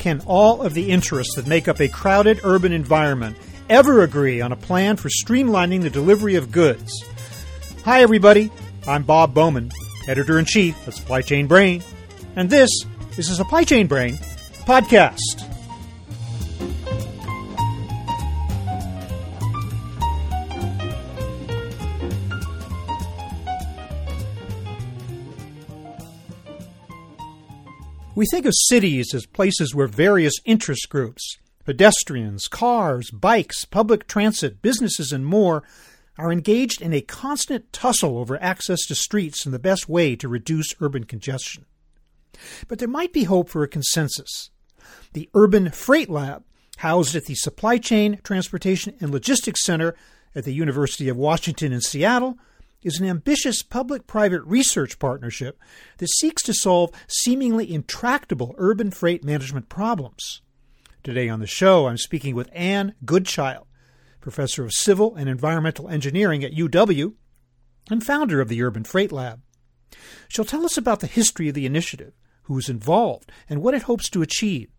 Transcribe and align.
can 0.00 0.20
all 0.26 0.62
of 0.62 0.74
the 0.74 0.90
interests 0.90 1.36
that 1.36 1.46
make 1.46 1.68
up 1.68 1.80
a 1.80 1.86
crowded 1.86 2.40
urban 2.42 2.72
environment 2.72 3.36
ever 3.68 4.02
agree 4.02 4.40
on 4.40 4.50
a 4.50 4.56
plan 4.56 4.96
for 4.96 5.08
streamlining 5.08 5.82
the 5.82 5.90
delivery 5.90 6.34
of 6.34 6.50
goods? 6.50 7.04
Hi, 7.84 8.02
everybody. 8.02 8.50
I'm 8.88 9.04
Bob 9.04 9.34
Bowman, 9.34 9.70
editor 10.08 10.38
in 10.38 10.46
chief 10.46 10.88
of 10.88 10.94
Supply 10.94 11.20
Chain 11.20 11.46
Brain, 11.46 11.82
and 12.34 12.48
this 12.48 12.70
is 13.16 13.28
the 13.28 13.34
Supply 13.34 13.62
Chain 13.62 13.86
Brain 13.86 14.14
podcast. 14.64 15.49
We 28.20 28.26
think 28.26 28.44
of 28.44 28.52
cities 28.54 29.14
as 29.14 29.24
places 29.24 29.74
where 29.74 29.86
various 29.86 30.34
interest 30.44 30.90
groups, 30.90 31.38
pedestrians, 31.64 32.48
cars, 32.48 33.10
bikes, 33.10 33.64
public 33.64 34.06
transit, 34.06 34.60
businesses, 34.60 35.10
and 35.10 35.24
more 35.24 35.62
are 36.18 36.30
engaged 36.30 36.82
in 36.82 36.92
a 36.92 37.00
constant 37.00 37.72
tussle 37.72 38.18
over 38.18 38.36
access 38.42 38.84
to 38.88 38.94
streets 38.94 39.46
and 39.46 39.54
the 39.54 39.58
best 39.58 39.88
way 39.88 40.16
to 40.16 40.28
reduce 40.28 40.74
urban 40.82 41.04
congestion. 41.04 41.64
But 42.68 42.78
there 42.78 42.88
might 42.88 43.14
be 43.14 43.24
hope 43.24 43.48
for 43.48 43.62
a 43.62 43.68
consensus. 43.68 44.50
The 45.14 45.30
Urban 45.32 45.70
Freight 45.70 46.10
Lab, 46.10 46.44
housed 46.76 47.16
at 47.16 47.24
the 47.24 47.36
Supply 47.36 47.78
Chain, 47.78 48.20
Transportation, 48.22 48.96
and 49.00 49.10
Logistics 49.10 49.64
Center 49.64 49.96
at 50.34 50.44
the 50.44 50.52
University 50.52 51.08
of 51.08 51.16
Washington 51.16 51.72
in 51.72 51.80
Seattle, 51.80 52.36
is 52.82 52.98
an 52.98 53.06
ambitious 53.06 53.62
public 53.62 54.06
private 54.06 54.42
research 54.42 54.98
partnership 54.98 55.58
that 55.98 56.08
seeks 56.10 56.42
to 56.42 56.54
solve 56.54 56.90
seemingly 57.06 57.72
intractable 57.72 58.54
urban 58.58 58.90
freight 58.90 59.24
management 59.24 59.68
problems. 59.68 60.40
Today 61.02 61.28
on 61.28 61.40
the 61.40 61.46
show, 61.46 61.86
I'm 61.86 61.98
speaking 61.98 62.34
with 62.34 62.50
Anne 62.52 62.94
Goodchild, 63.04 63.66
professor 64.20 64.64
of 64.64 64.72
civil 64.72 65.14
and 65.14 65.28
environmental 65.28 65.88
engineering 65.88 66.44
at 66.44 66.52
UW 66.52 67.14
and 67.90 68.04
founder 68.04 68.40
of 68.40 68.48
the 68.48 68.62
Urban 68.62 68.84
Freight 68.84 69.12
Lab. 69.12 69.40
She'll 70.28 70.44
tell 70.44 70.64
us 70.64 70.76
about 70.76 71.00
the 71.00 71.06
history 71.06 71.48
of 71.48 71.54
the 71.54 71.66
initiative, 71.66 72.12
who's 72.44 72.68
involved, 72.68 73.32
and 73.48 73.62
what 73.62 73.74
it 73.74 73.82
hopes 73.82 74.08
to 74.10 74.22
achieve. 74.22 74.70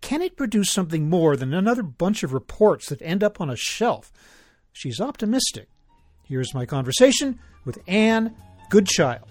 Can 0.00 0.20
it 0.20 0.36
produce 0.36 0.70
something 0.70 1.08
more 1.08 1.36
than 1.36 1.54
another 1.54 1.82
bunch 1.82 2.22
of 2.22 2.32
reports 2.32 2.88
that 2.88 3.00
end 3.00 3.24
up 3.24 3.40
on 3.40 3.48
a 3.48 3.56
shelf? 3.56 4.12
She's 4.72 5.00
optimistic. 5.00 5.68
Here's 6.24 6.54
my 6.54 6.66
conversation 6.66 7.38
with 7.64 7.78
Anne 7.86 8.34
Goodchild. 8.70 9.28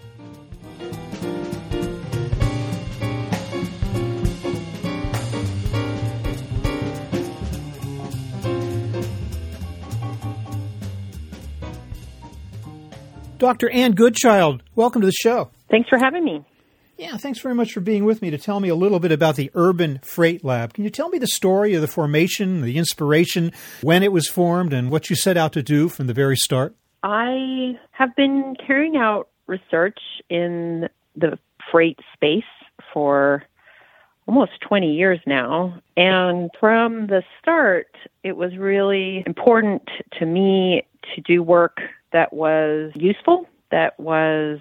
Dr. 13.38 13.68
Anne 13.68 13.92
Goodchild, 13.92 14.62
welcome 14.74 15.02
to 15.02 15.06
the 15.06 15.12
show. 15.12 15.50
Thanks 15.68 15.88
for 15.90 15.98
having 15.98 16.24
me. 16.24 16.44
Yeah, 16.96 17.16
thanks 17.16 17.40
very 17.40 17.54
much 17.54 17.72
for 17.72 17.80
being 17.80 18.04
with 18.04 18.22
me 18.22 18.30
to 18.30 18.38
tell 18.38 18.60
me 18.60 18.68
a 18.68 18.74
little 18.74 19.00
bit 19.00 19.10
about 19.10 19.34
the 19.34 19.50
Urban 19.54 19.98
Freight 20.02 20.44
Lab. 20.44 20.72
Can 20.72 20.84
you 20.84 20.90
tell 20.90 21.08
me 21.08 21.18
the 21.18 21.26
story 21.26 21.74
of 21.74 21.82
the 21.82 21.88
formation, 21.88 22.62
the 22.62 22.78
inspiration, 22.78 23.52
when 23.82 24.04
it 24.04 24.12
was 24.12 24.28
formed, 24.28 24.72
and 24.72 24.90
what 24.90 25.10
you 25.10 25.16
set 25.16 25.36
out 25.36 25.52
to 25.54 25.62
do 25.62 25.88
from 25.88 26.06
the 26.06 26.14
very 26.14 26.36
start? 26.36 26.74
I 27.04 27.78
have 27.90 28.16
been 28.16 28.56
carrying 28.66 28.96
out 28.96 29.28
research 29.46 29.98
in 30.30 30.88
the 31.14 31.38
freight 31.70 32.00
space 32.14 32.44
for 32.94 33.44
almost 34.26 34.52
20 34.62 34.90
years 34.90 35.20
now. 35.26 35.78
And 35.98 36.50
from 36.58 37.08
the 37.08 37.22
start, 37.38 37.94
it 38.22 38.38
was 38.38 38.56
really 38.56 39.22
important 39.26 39.86
to 40.18 40.24
me 40.24 40.86
to 41.14 41.20
do 41.20 41.42
work 41.42 41.82
that 42.12 42.32
was 42.32 42.90
useful, 42.94 43.46
that 43.70 44.00
was 44.00 44.60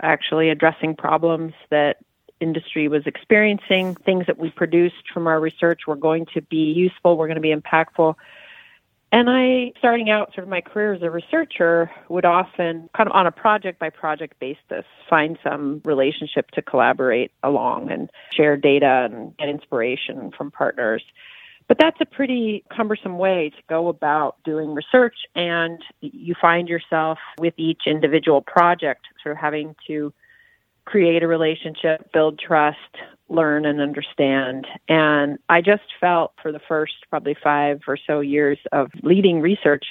actually 0.00 0.48
addressing 0.48 0.96
problems 0.96 1.52
that 1.68 1.98
industry 2.40 2.88
was 2.88 3.06
experiencing. 3.06 3.94
Things 3.94 4.24
that 4.26 4.38
we 4.38 4.48
produced 4.48 5.10
from 5.12 5.26
our 5.26 5.38
research 5.38 5.82
were 5.86 5.96
going 5.96 6.24
to 6.32 6.40
be 6.40 6.72
useful, 6.72 7.18
were 7.18 7.26
going 7.26 7.36
to 7.36 7.42
be 7.42 7.54
impactful. 7.54 8.14
And 9.14 9.30
I, 9.30 9.70
starting 9.78 10.10
out 10.10 10.34
sort 10.34 10.42
of 10.42 10.48
my 10.48 10.60
career 10.60 10.92
as 10.92 11.02
a 11.02 11.08
researcher, 11.08 11.88
would 12.08 12.24
often, 12.24 12.90
kind 12.96 13.08
of 13.08 13.14
on 13.14 13.28
a 13.28 13.30
project 13.30 13.78
by 13.78 13.88
project 13.88 14.40
basis, 14.40 14.84
find 15.08 15.38
some 15.40 15.80
relationship 15.84 16.50
to 16.50 16.62
collaborate 16.62 17.30
along 17.44 17.92
and 17.92 18.10
share 18.32 18.56
data 18.56 19.08
and 19.08 19.36
get 19.36 19.48
inspiration 19.48 20.32
from 20.36 20.50
partners. 20.50 21.04
But 21.68 21.78
that's 21.78 22.00
a 22.00 22.06
pretty 22.06 22.64
cumbersome 22.76 23.16
way 23.16 23.50
to 23.50 23.62
go 23.68 23.86
about 23.86 24.34
doing 24.44 24.74
research, 24.74 25.18
and 25.36 25.80
you 26.00 26.34
find 26.34 26.68
yourself 26.68 27.20
with 27.38 27.54
each 27.56 27.82
individual 27.86 28.42
project 28.42 29.06
sort 29.22 29.36
of 29.36 29.40
having 29.40 29.76
to 29.86 30.12
create 30.86 31.22
a 31.22 31.28
relationship, 31.28 32.12
build 32.12 32.40
trust, 32.40 32.78
learn 33.28 33.64
and 33.64 33.80
understand. 33.80 34.66
And 34.88 35.38
I 35.48 35.60
just 35.60 35.84
felt 36.00 36.32
for 36.42 36.52
the 36.52 36.60
first 36.68 36.94
probably 37.08 37.36
five 37.42 37.80
or 37.86 37.96
so 37.96 38.20
years 38.20 38.58
of 38.72 38.90
leading 39.02 39.40
research 39.40 39.86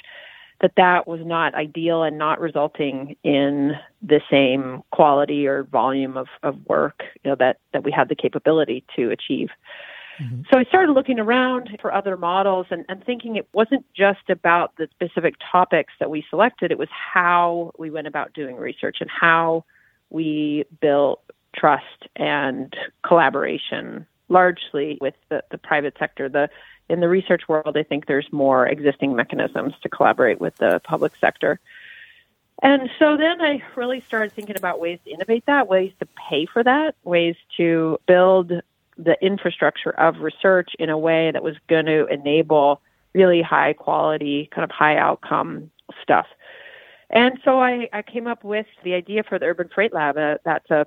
that 0.60 0.72
that 0.76 1.06
was 1.06 1.20
not 1.24 1.54
ideal 1.54 2.04
and 2.04 2.16
not 2.16 2.40
resulting 2.40 3.16
in 3.24 3.72
the 4.02 4.20
same 4.30 4.82
quality 4.92 5.46
or 5.46 5.64
volume 5.64 6.16
of, 6.16 6.28
of 6.42 6.56
work 6.66 7.02
you 7.22 7.30
know, 7.30 7.36
that, 7.38 7.58
that 7.72 7.84
we 7.84 7.90
had 7.90 8.08
the 8.08 8.14
capability 8.14 8.84
to 8.96 9.10
achieve. 9.10 9.48
Mm-hmm. 10.22 10.42
So 10.52 10.58
I 10.58 10.64
started 10.64 10.92
looking 10.92 11.18
around 11.18 11.76
for 11.80 11.92
other 11.92 12.16
models 12.16 12.66
and, 12.70 12.84
and 12.88 13.04
thinking 13.04 13.34
it 13.36 13.48
wasn't 13.52 13.84
just 13.96 14.30
about 14.30 14.76
the 14.76 14.88
specific 14.92 15.34
topics 15.50 15.92
that 15.98 16.08
we 16.08 16.24
selected, 16.30 16.70
it 16.70 16.78
was 16.78 16.88
how 16.90 17.72
we 17.78 17.90
went 17.90 18.06
about 18.06 18.32
doing 18.32 18.56
research 18.56 18.98
and 19.00 19.10
how 19.10 19.64
we 20.10 20.64
built 20.80 21.20
trust 21.54 22.08
and 22.16 22.74
collaboration 23.02 24.06
largely 24.28 24.98
with 25.00 25.14
the, 25.28 25.42
the 25.50 25.58
private 25.58 25.96
sector. 25.98 26.28
The 26.28 26.48
in 26.88 27.00
the 27.00 27.08
research 27.08 27.48
world, 27.48 27.76
I 27.76 27.82
think 27.82 28.06
there's 28.06 28.30
more 28.30 28.66
existing 28.66 29.16
mechanisms 29.16 29.72
to 29.82 29.88
collaborate 29.88 30.40
with 30.40 30.56
the 30.56 30.80
public 30.84 31.12
sector. 31.18 31.58
And 32.62 32.90
so 32.98 33.16
then 33.16 33.40
I 33.40 33.62
really 33.74 34.00
started 34.02 34.32
thinking 34.32 34.56
about 34.56 34.80
ways 34.80 34.98
to 35.04 35.10
innovate 35.10 35.46
that, 35.46 35.66
ways 35.66 35.92
to 36.00 36.06
pay 36.28 36.46
for 36.46 36.62
that, 36.62 36.94
ways 37.02 37.36
to 37.56 37.98
build 38.06 38.52
the 38.96 39.16
infrastructure 39.20 39.90
of 39.90 40.20
research 40.20 40.70
in 40.78 40.88
a 40.88 40.98
way 40.98 41.30
that 41.32 41.42
was 41.42 41.56
going 41.68 41.86
to 41.86 42.06
enable 42.06 42.80
really 43.12 43.42
high 43.42 43.72
quality, 43.72 44.48
kind 44.54 44.64
of 44.64 44.70
high 44.70 44.96
outcome 44.96 45.70
stuff. 46.02 46.26
And 47.10 47.38
so 47.44 47.60
I, 47.60 47.88
I 47.92 48.02
came 48.02 48.26
up 48.26 48.44
with 48.44 48.66
the 48.82 48.94
idea 48.94 49.22
for 49.22 49.38
the 49.38 49.46
Urban 49.46 49.68
Freight 49.74 49.92
Lab. 49.92 50.16
Uh, 50.16 50.36
that's 50.44 50.70
a 50.70 50.86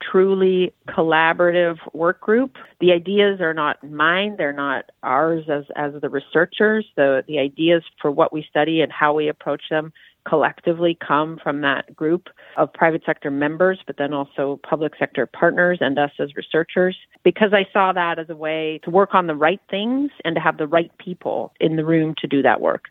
truly 0.00 0.72
collaborative 0.88 1.76
work 1.92 2.20
group. 2.20 2.56
The 2.80 2.92
ideas 2.92 3.40
are 3.40 3.54
not 3.54 3.82
mine, 3.82 4.36
they're 4.36 4.52
not 4.52 4.90
ours 5.02 5.44
as, 5.48 5.64
as 5.76 5.92
the 6.00 6.08
researchers. 6.08 6.86
The, 6.96 7.24
the 7.26 7.38
ideas 7.38 7.82
for 8.00 8.10
what 8.10 8.32
we 8.32 8.46
study 8.48 8.80
and 8.80 8.92
how 8.92 9.14
we 9.14 9.28
approach 9.28 9.62
them 9.70 9.92
collectively 10.26 10.96
come 11.06 11.38
from 11.42 11.62
that 11.62 11.94
group 11.96 12.28
of 12.56 12.72
private 12.72 13.02
sector 13.06 13.30
members, 13.30 13.80
but 13.86 13.96
then 13.96 14.12
also 14.12 14.60
public 14.68 14.92
sector 14.98 15.26
partners 15.26 15.78
and 15.80 15.98
us 15.98 16.10
as 16.18 16.36
researchers, 16.36 16.96
because 17.24 17.52
I 17.52 17.66
saw 17.72 17.92
that 17.92 18.18
as 18.18 18.28
a 18.28 18.36
way 18.36 18.80
to 18.84 18.90
work 18.90 19.14
on 19.14 19.26
the 19.26 19.34
right 19.34 19.60
things 19.70 20.10
and 20.24 20.34
to 20.34 20.40
have 20.40 20.58
the 20.58 20.66
right 20.66 20.90
people 20.98 21.52
in 21.58 21.76
the 21.76 21.84
room 21.84 22.14
to 22.18 22.26
do 22.26 22.42
that 22.42 22.60
work. 22.60 22.84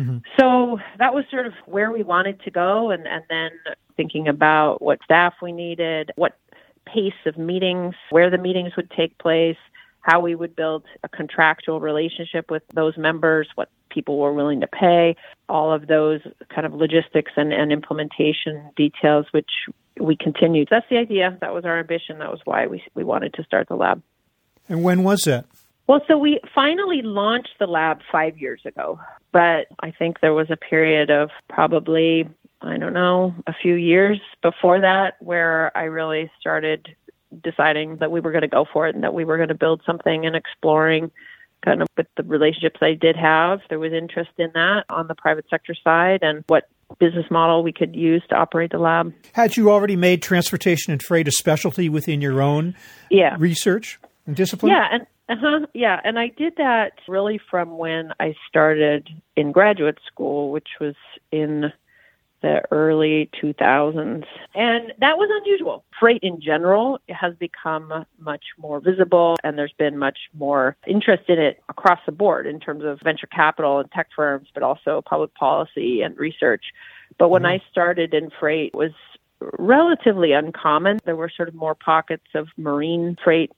Mm-hmm. 0.00 0.18
So 0.38 0.78
that 0.98 1.12
was 1.12 1.24
sort 1.30 1.46
of 1.46 1.52
where 1.66 1.92
we 1.92 2.02
wanted 2.02 2.40
to 2.44 2.50
go, 2.50 2.90
and, 2.90 3.06
and 3.06 3.22
then 3.28 3.50
thinking 3.96 4.28
about 4.28 4.80
what 4.80 4.98
staff 5.04 5.34
we 5.42 5.52
needed, 5.52 6.10
what 6.16 6.38
pace 6.86 7.12
of 7.26 7.36
meetings, 7.36 7.94
where 8.10 8.30
the 8.30 8.38
meetings 8.38 8.72
would 8.76 8.90
take 8.90 9.16
place, 9.18 9.58
how 10.00 10.20
we 10.20 10.34
would 10.34 10.56
build 10.56 10.84
a 11.02 11.08
contractual 11.08 11.80
relationship 11.80 12.50
with 12.50 12.62
those 12.72 12.96
members, 12.96 13.48
what 13.54 13.68
people 13.90 14.18
were 14.18 14.32
willing 14.32 14.60
to 14.60 14.66
pay, 14.66 15.16
all 15.48 15.72
of 15.72 15.86
those 15.86 16.20
kind 16.48 16.66
of 16.66 16.72
logistics 16.72 17.32
and, 17.36 17.52
and 17.52 17.70
implementation 17.70 18.70
details, 18.76 19.26
which 19.32 19.50
we 20.00 20.16
continued. 20.16 20.68
That's 20.70 20.86
the 20.88 20.96
idea. 20.96 21.36
That 21.40 21.52
was 21.52 21.64
our 21.64 21.78
ambition. 21.78 22.20
That 22.20 22.30
was 22.30 22.40
why 22.44 22.66
we, 22.66 22.82
we 22.94 23.04
wanted 23.04 23.34
to 23.34 23.44
start 23.44 23.68
the 23.68 23.76
lab. 23.76 24.02
And 24.68 24.82
when 24.82 25.02
was 25.02 25.24
that? 25.24 25.44
Well, 25.90 26.02
so 26.06 26.16
we 26.16 26.38
finally 26.54 27.02
launched 27.02 27.54
the 27.58 27.66
lab 27.66 27.98
five 28.12 28.38
years 28.38 28.60
ago, 28.64 29.00
but 29.32 29.66
I 29.80 29.90
think 29.90 30.20
there 30.20 30.32
was 30.32 30.48
a 30.48 30.56
period 30.56 31.10
of 31.10 31.30
probably, 31.48 32.28
I 32.62 32.76
don't 32.76 32.92
know, 32.92 33.34
a 33.48 33.52
few 33.52 33.74
years 33.74 34.20
before 34.40 34.80
that 34.82 35.14
where 35.18 35.76
I 35.76 35.86
really 35.86 36.30
started 36.38 36.94
deciding 37.42 37.96
that 37.96 38.12
we 38.12 38.20
were 38.20 38.30
going 38.30 38.42
to 38.42 38.46
go 38.46 38.66
for 38.72 38.86
it 38.86 38.94
and 38.94 39.02
that 39.02 39.14
we 39.14 39.24
were 39.24 39.36
going 39.36 39.48
to 39.48 39.56
build 39.56 39.82
something 39.84 40.24
and 40.24 40.36
exploring 40.36 41.10
kind 41.64 41.82
of 41.82 41.88
with 41.96 42.06
the 42.16 42.22
relationships 42.22 42.78
I 42.80 42.94
did 42.94 43.16
have. 43.16 43.58
There 43.68 43.80
was 43.80 43.92
interest 43.92 44.30
in 44.38 44.52
that 44.54 44.84
on 44.90 45.08
the 45.08 45.16
private 45.16 45.46
sector 45.50 45.74
side 45.74 46.20
and 46.22 46.44
what 46.46 46.68
business 47.00 47.26
model 47.32 47.64
we 47.64 47.72
could 47.72 47.96
use 47.96 48.22
to 48.28 48.36
operate 48.36 48.70
the 48.70 48.78
lab. 48.78 49.12
Had 49.32 49.56
you 49.56 49.72
already 49.72 49.96
made 49.96 50.22
transportation 50.22 50.92
and 50.92 51.02
freight 51.02 51.26
a 51.26 51.32
specialty 51.32 51.88
within 51.88 52.20
your 52.20 52.40
own 52.40 52.76
yeah. 53.10 53.34
research? 53.40 53.98
and 54.26 54.36
discipline? 54.36 54.72
Yeah, 54.72 54.86
and 54.92 55.06
uh-huh, 55.30 55.66
yeah, 55.74 56.00
and 56.02 56.18
I 56.18 56.28
did 56.28 56.56
that 56.56 56.94
really 57.06 57.40
from 57.50 57.78
when 57.78 58.12
I 58.18 58.34
started 58.48 59.08
in 59.36 59.52
graduate 59.52 59.98
school, 60.06 60.50
which 60.50 60.68
was 60.80 60.96
in 61.30 61.72
the 62.42 62.62
early 62.72 63.30
2000s. 63.40 64.24
And 64.54 64.92
that 64.98 65.18
was 65.18 65.30
unusual. 65.42 65.84
Freight 66.00 66.22
in 66.24 66.40
general 66.40 66.98
has 67.08 67.34
become 67.36 68.04
much 68.18 68.44
more 68.58 68.80
visible, 68.80 69.36
and 69.44 69.56
there's 69.56 69.74
been 69.78 69.98
much 69.98 70.18
more 70.36 70.76
interest 70.84 71.28
in 71.28 71.38
it 71.38 71.62
across 71.68 72.00
the 72.06 72.12
board 72.12 72.46
in 72.48 72.58
terms 72.58 72.82
of 72.84 72.98
venture 73.00 73.28
capital 73.28 73.78
and 73.78 73.90
tech 73.92 74.08
firms, 74.16 74.48
but 74.52 74.64
also 74.64 75.00
public 75.02 75.32
policy 75.34 76.02
and 76.02 76.18
research. 76.18 76.64
But 77.18 77.28
when 77.28 77.42
mm-hmm. 77.42 77.62
I 77.62 77.70
started 77.70 78.14
in 78.14 78.30
freight, 78.30 78.72
it 78.74 78.76
was 78.76 78.92
relatively 79.58 80.32
uncommon. 80.32 80.98
There 81.04 81.16
were 81.16 81.30
sort 81.34 81.48
of 81.48 81.54
more 81.54 81.74
pockets 81.74 82.26
of 82.34 82.48
marine 82.56 83.16
freight 83.22 83.52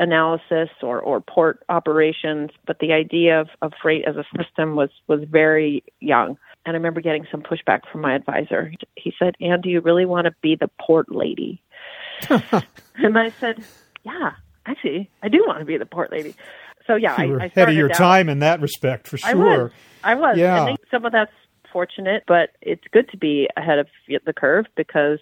analysis 0.00 0.70
or, 0.82 0.98
or 0.98 1.20
port 1.20 1.62
operations, 1.68 2.50
but 2.66 2.78
the 2.80 2.92
idea 2.92 3.40
of, 3.40 3.48
of 3.62 3.72
freight 3.80 4.04
as 4.08 4.16
a 4.16 4.24
system 4.36 4.74
was, 4.74 4.90
was 5.06 5.20
very 5.30 5.84
young. 6.00 6.38
And 6.66 6.74
I 6.74 6.78
remember 6.78 7.00
getting 7.00 7.26
some 7.30 7.42
pushback 7.42 7.82
from 7.92 8.00
my 8.00 8.14
advisor. 8.14 8.72
He 8.96 9.12
said, 9.18 9.34
Anne, 9.40 9.60
do 9.60 9.68
you 9.68 9.80
really 9.80 10.06
want 10.06 10.24
to 10.24 10.34
be 10.42 10.56
the 10.56 10.70
port 10.80 11.14
lady? 11.14 11.62
and 12.96 13.16
I 13.16 13.30
said, 13.40 13.62
Yeah, 14.02 14.32
actually, 14.66 15.10
I 15.22 15.28
do 15.28 15.44
want 15.46 15.60
to 15.60 15.64
be 15.64 15.76
the 15.76 15.86
port 15.86 16.10
lady. 16.10 16.34
So 16.86 16.96
yeah, 16.96 17.20
you 17.22 17.32
were 17.32 17.40
I, 17.40 17.44
I 17.44 17.46
ahead 17.46 17.68
of 17.68 17.74
your 17.74 17.88
down. 17.88 17.96
time 17.96 18.28
in 18.28 18.40
that 18.40 18.60
respect, 18.60 19.06
for 19.06 19.16
sure. 19.16 19.30
I 19.30 19.34
was. 19.34 19.70
I 20.02 20.14
was. 20.14 20.36
Yeah. 20.38 20.74
Some 20.90 21.04
of 21.04 21.12
that's 21.12 21.32
fortunate, 21.72 22.24
but 22.26 22.50
it's 22.60 22.82
good 22.90 23.08
to 23.10 23.16
be 23.16 23.48
ahead 23.56 23.78
of 23.78 23.86
the 24.26 24.32
curve 24.32 24.66
because 24.76 25.18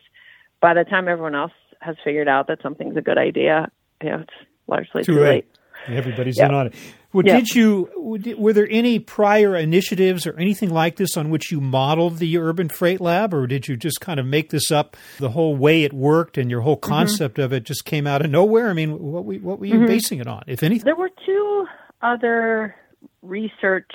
by 0.60 0.74
the 0.74 0.84
time 0.84 1.08
everyone 1.08 1.34
else 1.34 1.52
has 1.80 1.96
figured 2.02 2.28
out 2.28 2.46
that 2.48 2.62
something's 2.62 2.96
a 2.96 3.00
good 3.00 3.18
idea, 3.18 3.70
you 4.02 4.10
know, 4.10 4.20
it's 4.20 4.48
largely 4.68 5.02
too, 5.02 5.14
too 5.14 5.20
late. 5.20 5.46
late. 5.88 5.96
Everybody's 5.96 6.38
in 6.38 6.52
on 6.52 6.66
it. 6.68 6.74
Well, 7.12 7.22
did 7.22 7.54
you? 7.54 7.88
Were 7.96 8.52
there 8.52 8.68
any 8.70 8.98
prior 8.98 9.56
initiatives 9.56 10.26
or 10.26 10.38
anything 10.38 10.68
like 10.68 10.96
this 10.96 11.16
on 11.16 11.30
which 11.30 11.50
you 11.50 11.60
modeled 11.60 12.18
the 12.18 12.36
Urban 12.36 12.68
Freight 12.68 13.00
Lab, 13.00 13.32
or 13.32 13.46
did 13.46 13.66
you 13.66 13.76
just 13.76 14.00
kind 14.00 14.20
of 14.20 14.26
make 14.26 14.50
this 14.50 14.70
up? 14.70 14.96
The 15.18 15.30
whole 15.30 15.56
way 15.56 15.84
it 15.84 15.94
worked 15.94 16.36
and 16.36 16.50
your 16.50 16.60
whole 16.60 16.76
mm-hmm. 16.76 16.90
concept 16.90 17.36
mm-hmm. 17.36 17.44
of 17.44 17.52
it 17.54 17.64
just 17.64 17.86
came 17.86 18.06
out 18.06 18.22
of 18.22 18.30
nowhere. 18.30 18.68
I 18.68 18.74
mean, 18.74 18.98
what, 18.98 19.24
what 19.24 19.58
were 19.58 19.66
you 19.66 19.76
mm-hmm. 19.76 19.86
basing 19.86 20.20
it 20.20 20.26
on, 20.26 20.44
if 20.46 20.62
anything? 20.62 20.84
There 20.84 20.96
were 20.96 21.10
two 21.24 21.66
other 22.02 22.76
research 23.22 23.90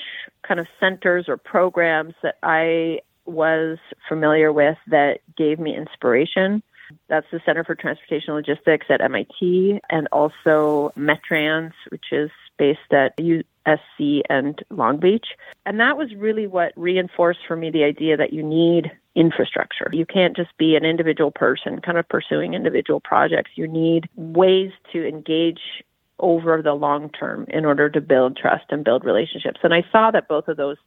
kind 0.47 0.59
of 0.59 0.65
centers 0.79 1.25
or 1.27 1.37
programs 1.37 2.15
that 2.23 2.37
I 2.41 2.99
was 3.25 3.77
familiar 4.09 4.51
with 4.51 4.77
that 4.87 5.19
gave 5.37 5.59
me 5.59 5.75
inspiration. 5.77 6.63
That's 7.07 7.27
the 7.31 7.41
Center 7.45 7.63
for 7.63 7.75
Transportation 7.75 8.33
Logistics 8.33 8.87
at 8.89 9.01
MIT 9.01 9.79
and 9.89 10.07
also 10.11 10.91
METRANS, 10.97 11.73
which 11.89 12.05
is 12.11 12.31
based 12.57 12.91
at 12.91 13.17
USC 13.17 14.21
and 14.29 14.63
Long 14.69 14.97
Beach. 14.97 15.27
And 15.65 15.79
that 15.79 15.97
was 15.97 16.13
really 16.15 16.47
what 16.47 16.73
reinforced 16.75 17.39
for 17.47 17.55
me 17.55 17.71
the 17.71 17.83
idea 17.83 18.17
that 18.17 18.33
you 18.33 18.43
need 18.43 18.91
infrastructure. 19.15 19.89
You 19.93 20.05
can't 20.05 20.35
just 20.35 20.55
be 20.57 20.75
an 20.75 20.85
individual 20.85 21.31
person 21.31 21.81
kind 21.81 21.97
of 21.97 22.07
pursuing 22.07 22.53
individual 22.53 22.99
projects. 22.99 23.51
You 23.55 23.67
need 23.67 24.09
ways 24.15 24.71
to 24.91 25.07
engage 25.07 25.83
over 26.19 26.61
the 26.61 26.73
long 26.73 27.09
term 27.09 27.45
in 27.49 27.65
order 27.65 27.89
to 27.89 28.01
build 28.01 28.37
trust 28.37 28.65
and 28.69 28.83
build 28.83 29.03
relationships. 29.03 29.59
And 29.63 29.73
I 29.73 29.83
saw 29.91 30.11
that 30.11 30.27
both 30.27 30.47
of 30.47 30.57
those 30.57 30.77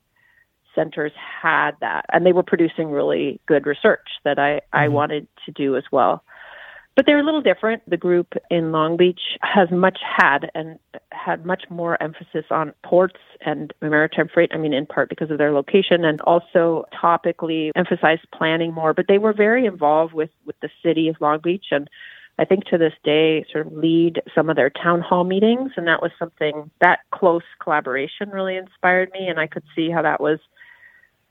centers 0.76 1.12
had 1.42 1.72
that 1.80 2.06
and 2.12 2.24
they 2.24 2.32
were 2.32 2.44
producing 2.44 2.90
really 2.90 3.40
good 3.46 3.66
research 3.66 4.06
that 4.24 4.38
I, 4.38 4.50
mm-hmm. 4.50 4.78
I 4.78 4.88
wanted 4.88 5.26
to 5.46 5.52
do 5.52 5.76
as 5.76 5.84
well. 5.90 6.22
But 6.94 7.04
they're 7.04 7.18
a 7.18 7.24
little 7.24 7.42
different. 7.42 7.82
The 7.88 7.98
group 7.98 8.32
in 8.50 8.72
Long 8.72 8.96
Beach 8.96 9.20
has 9.42 9.70
much 9.70 9.98
had 10.02 10.50
and 10.54 10.78
had 11.12 11.44
much 11.44 11.64
more 11.68 12.02
emphasis 12.02 12.46
on 12.50 12.72
ports 12.82 13.20
and 13.44 13.74
maritime 13.82 14.28
freight. 14.32 14.50
I 14.54 14.56
mean, 14.56 14.72
in 14.72 14.86
part 14.86 15.10
because 15.10 15.30
of 15.30 15.36
their 15.36 15.52
location 15.52 16.06
and 16.06 16.22
also 16.22 16.86
topically 16.98 17.70
emphasized 17.76 18.22
planning 18.34 18.72
more. 18.72 18.94
But 18.94 19.06
they 19.08 19.18
were 19.18 19.34
very 19.34 19.66
involved 19.66 20.14
with, 20.14 20.30
with 20.46 20.56
the 20.62 20.70
city 20.82 21.08
of 21.08 21.16
Long 21.20 21.40
Beach 21.42 21.66
and 21.70 21.90
I 22.38 22.44
think 22.44 22.64
to 22.66 22.78
this 22.78 22.92
day 23.02 23.46
sort 23.50 23.66
of 23.66 23.72
lead 23.72 24.20
some 24.34 24.50
of 24.50 24.56
their 24.56 24.70
town 24.70 25.00
hall 25.00 25.24
meetings. 25.24 25.72
And 25.76 25.86
that 25.86 26.02
was 26.02 26.10
something 26.18 26.70
that 26.80 27.00
close 27.10 27.42
collaboration 27.62 28.30
really 28.30 28.56
inspired 28.56 29.10
me. 29.12 29.26
And 29.28 29.40
I 29.40 29.46
could 29.46 29.64
see 29.74 29.90
how 29.90 30.02
that 30.02 30.20
was 30.20 30.38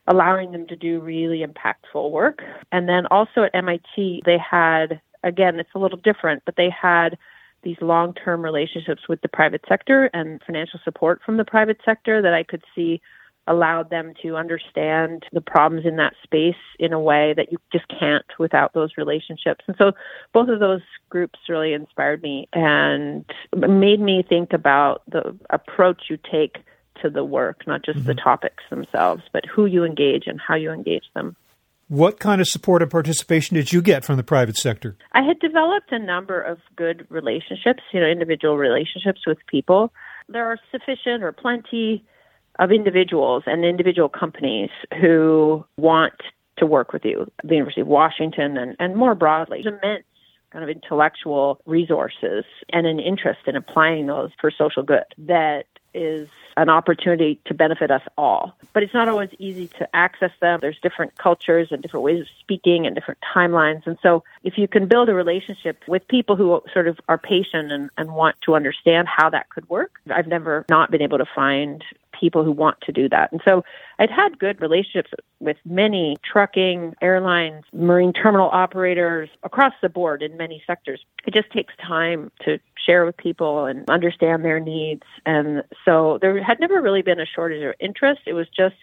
allowing 0.08 0.52
them 0.52 0.68
to 0.68 0.76
do 0.76 1.00
really 1.00 1.44
impactful 1.44 2.12
work. 2.12 2.42
And 2.72 2.88
then 2.88 3.06
also 3.08 3.44
at 3.44 3.56
MIT, 3.56 4.24
they 4.26 4.38
had, 4.38 5.02
again, 5.24 5.60
it's 5.60 5.70
a 5.76 5.80
little 5.80 5.98
different, 5.98 6.44
but 6.46 6.56
they 6.56 6.70
had 6.70 7.18
these 7.64 7.78
long 7.82 8.14
term 8.14 8.44
relationships 8.44 9.04
with 9.10 9.22
the 9.22 9.28
private 9.28 9.62
sector 9.68 10.10
and 10.14 10.42
financial 10.46 10.80
support 10.84 11.22
from 11.26 11.38
the 11.38 11.46
private 11.46 11.80
sector 11.84 12.22
that 12.22 12.34
I 12.34 12.44
could 12.44 12.64
see 12.76 13.02
allowed 13.48 13.90
them 13.90 14.14
to 14.24 14.36
understand 14.36 15.24
the 15.32 15.42
problems 15.42 15.86
in 15.86 15.98
that 15.98 16.14
space 16.24 16.56
in 16.80 16.94
a 16.94 17.00
way 17.00 17.34
that 17.36 17.52
you 17.52 17.58
just 17.72 17.86
can't 18.00 18.26
without 18.40 18.74
those 18.74 18.92
relationships. 18.98 19.64
And 19.68 19.76
so 19.78 19.92
both 20.34 20.50
of 20.50 20.60
those 20.60 20.82
groups 21.10 21.40
really 21.48 21.74
inspired 21.74 22.24
me 22.24 22.48
and 22.54 23.24
made 23.56 24.00
me 24.00 24.26
think 24.28 24.54
about 24.54 25.04
the 25.08 25.38
approach 25.52 26.04
you 26.10 26.18
take 26.32 26.58
to 27.02 27.10
the 27.10 27.24
work, 27.24 27.66
not 27.68 27.84
just 27.84 28.00
mm-hmm. 28.00 28.08
the 28.08 28.16
topics 28.16 28.64
themselves, 28.70 29.24
but 29.34 29.46
who 29.46 29.66
you 29.66 29.84
engage 29.84 30.24
and 30.28 30.40
how 30.40 30.56
you 30.56 30.72
engage 30.72 31.06
them. 31.14 31.36
What 31.88 32.20
kind 32.20 32.42
of 32.42 32.48
support 32.48 32.82
and 32.82 32.90
participation 32.90 33.56
did 33.56 33.72
you 33.72 33.82
get 33.82 34.04
from 34.04 34.18
the 34.18 34.24
private 34.24 34.58
sector? 34.58 34.98
I 35.12 35.22
had 35.22 35.40
developed 35.40 35.92
a 35.92 36.00
number 36.00 36.42
of 36.42 36.58
good 36.76 37.06
relationships, 37.10 37.84
you 37.94 38.00
know, 38.00 38.08
individual 38.08 38.58
relationships 38.58 39.22
with 39.28 39.38
people. 39.48 39.94
There 40.28 40.46
are 40.46 40.58
sufficient 40.72 41.22
or 41.24 41.32
plenty 41.32 42.04
of 42.58 42.72
individuals 42.72 43.44
and 43.46 43.64
individual 43.64 44.10
companies 44.10 44.72
who 45.00 45.64
want 45.78 46.14
to 46.58 46.66
work 46.66 46.92
with 46.92 47.06
you, 47.06 47.30
the 47.44 47.54
University 47.54 47.82
of 47.82 47.88
Washington 47.88 48.58
and, 48.58 48.76
and 48.80 48.96
more 48.96 49.14
broadly. 49.14 49.62
There's 49.64 49.76
immense 49.84 50.06
kind 50.52 50.64
of 50.64 50.70
intellectual 50.70 51.60
resources 51.66 52.46
and 52.72 52.88
an 52.88 53.00
interest 53.00 53.42
in 53.46 53.56
applying 53.58 54.08
those 54.08 54.30
for 54.40 54.50
social 54.50 54.84
good 54.84 55.04
that 55.18 55.66
is 55.96 56.28
an 56.58 56.70
opportunity 56.70 57.40
to 57.46 57.54
benefit 57.54 57.92
us 57.92 58.02
all. 58.18 58.56
But 58.74 58.84
it's 58.84 58.94
not 58.94 59.10
always 59.10 59.30
easy 59.40 59.68
to 59.80 59.96
access 59.96 60.32
them. 60.42 60.60
There's 60.62 60.80
different 60.82 61.18
cultures 61.18 61.70
and 61.72 61.82
different 61.82 62.04
ways 62.04 62.22
of 62.22 62.28
speaking 62.40 62.86
and 62.86 62.96
different 62.96 63.20
timelines. 63.36 63.86
And 63.86 63.98
so 64.02 64.24
if 64.44 64.58
you 64.58 64.68
can 64.68 64.88
build 64.88 65.10
a 65.10 65.14
relationship 65.14 65.84
with 65.88 66.08
people 66.08 66.36
who 66.36 66.62
sort 66.74 66.88
of 66.88 67.00
are 67.10 67.18
patient 67.18 67.72
and, 67.72 67.90
and 67.98 68.14
want 68.14 68.38
to 68.42 68.56
understand 68.56 69.08
how 69.08 69.30
that 69.30 69.50
could 69.50 69.68
work, 69.70 70.00
I've 70.10 70.28
never 70.28 70.66
not 70.70 70.92
been 70.92 71.02
able 71.02 71.18
to 71.18 71.26
find 71.34 71.84
people 72.20 72.44
who 72.44 72.52
want 72.52 72.80
to 72.82 72.92
do 72.92 73.10
that. 73.10 73.32
And 73.32 73.42
so 73.46 73.64
I'd 74.00 74.10
had 74.10 74.40
good 74.40 74.62
relationships 74.62 75.12
with 75.40 75.58
many 75.66 76.18
trucking, 76.24 76.96
airlines, 77.02 77.64
marine 77.74 78.14
terminal 78.14 78.50
operators 78.52 79.30
across 79.44 79.74
the 79.82 79.90
board 79.90 80.22
in 80.22 80.38
many 80.38 80.64
sectors. 80.66 81.02
It 81.26 81.34
just 81.34 81.52
takes 81.52 81.74
time 81.78 82.32
to 82.46 82.60
share 82.86 83.06
with 83.06 83.18
people 83.18 83.66
and 83.66 83.90
understand 83.90 84.46
their 84.46 84.60
needs. 84.60 85.04
And 85.26 85.64
so 85.84 86.20
there 86.22 86.42
had 86.44 86.60
never 86.60 86.82
really 86.82 87.02
been 87.02 87.20
a 87.20 87.26
shortage 87.26 87.64
of 87.64 87.74
interest. 87.80 88.22
It 88.26 88.34
was 88.34 88.48
just 88.56 88.76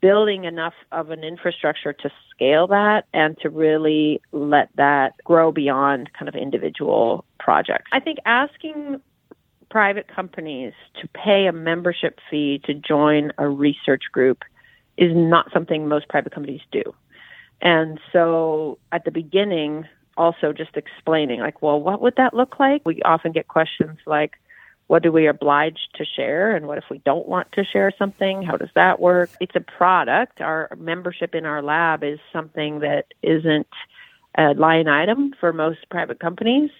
building 0.00 0.44
enough 0.44 0.74
of 0.92 1.10
an 1.10 1.22
infrastructure 1.22 1.92
to 1.92 2.10
scale 2.30 2.66
that 2.68 3.06
and 3.12 3.36
to 3.38 3.50
really 3.50 4.20
let 4.32 4.70
that 4.76 5.12
grow 5.24 5.52
beyond 5.52 6.10
kind 6.14 6.28
of 6.28 6.34
individual 6.34 7.24
projects. 7.38 7.84
I 7.92 8.00
think 8.00 8.18
asking 8.24 9.00
private 9.70 10.08
companies 10.08 10.72
to 11.00 11.08
pay 11.08 11.46
a 11.46 11.52
membership 11.52 12.18
fee 12.30 12.60
to 12.64 12.74
join 12.74 13.32
a 13.38 13.48
research 13.48 14.02
group 14.12 14.42
is 14.96 15.12
not 15.14 15.50
something 15.52 15.88
most 15.88 16.08
private 16.08 16.34
companies 16.34 16.60
do. 16.72 16.82
And 17.62 18.00
so 18.12 18.78
at 18.92 19.04
the 19.04 19.10
beginning, 19.10 19.86
also 20.16 20.52
just 20.52 20.76
explaining, 20.76 21.40
like, 21.40 21.62
well, 21.62 21.80
what 21.80 22.00
would 22.02 22.16
that 22.16 22.34
look 22.34 22.58
like? 22.58 22.82
We 22.84 23.00
often 23.02 23.32
get 23.32 23.48
questions 23.48 23.98
like, 24.06 24.32
what 24.88 25.02
do 25.04 25.12
we 25.12 25.28
oblige 25.28 25.78
to 25.94 26.04
share? 26.04 26.54
And 26.54 26.66
what 26.66 26.78
if 26.78 26.84
we 26.90 26.98
don't 27.04 27.28
want 27.28 27.52
to 27.52 27.64
share 27.64 27.92
something? 27.96 28.42
How 28.42 28.56
does 28.56 28.70
that 28.74 28.98
work? 28.98 29.30
It's 29.40 29.54
a 29.54 29.60
product. 29.60 30.40
Our 30.40 30.68
membership 30.76 31.34
in 31.34 31.46
our 31.46 31.62
lab 31.62 32.02
is 32.02 32.18
something 32.32 32.80
that 32.80 33.04
isn't 33.22 33.68
a 34.36 34.52
line 34.54 34.88
item 34.88 35.32
for 35.38 35.52
most 35.52 35.78
private 35.90 36.18
companies. 36.18 36.70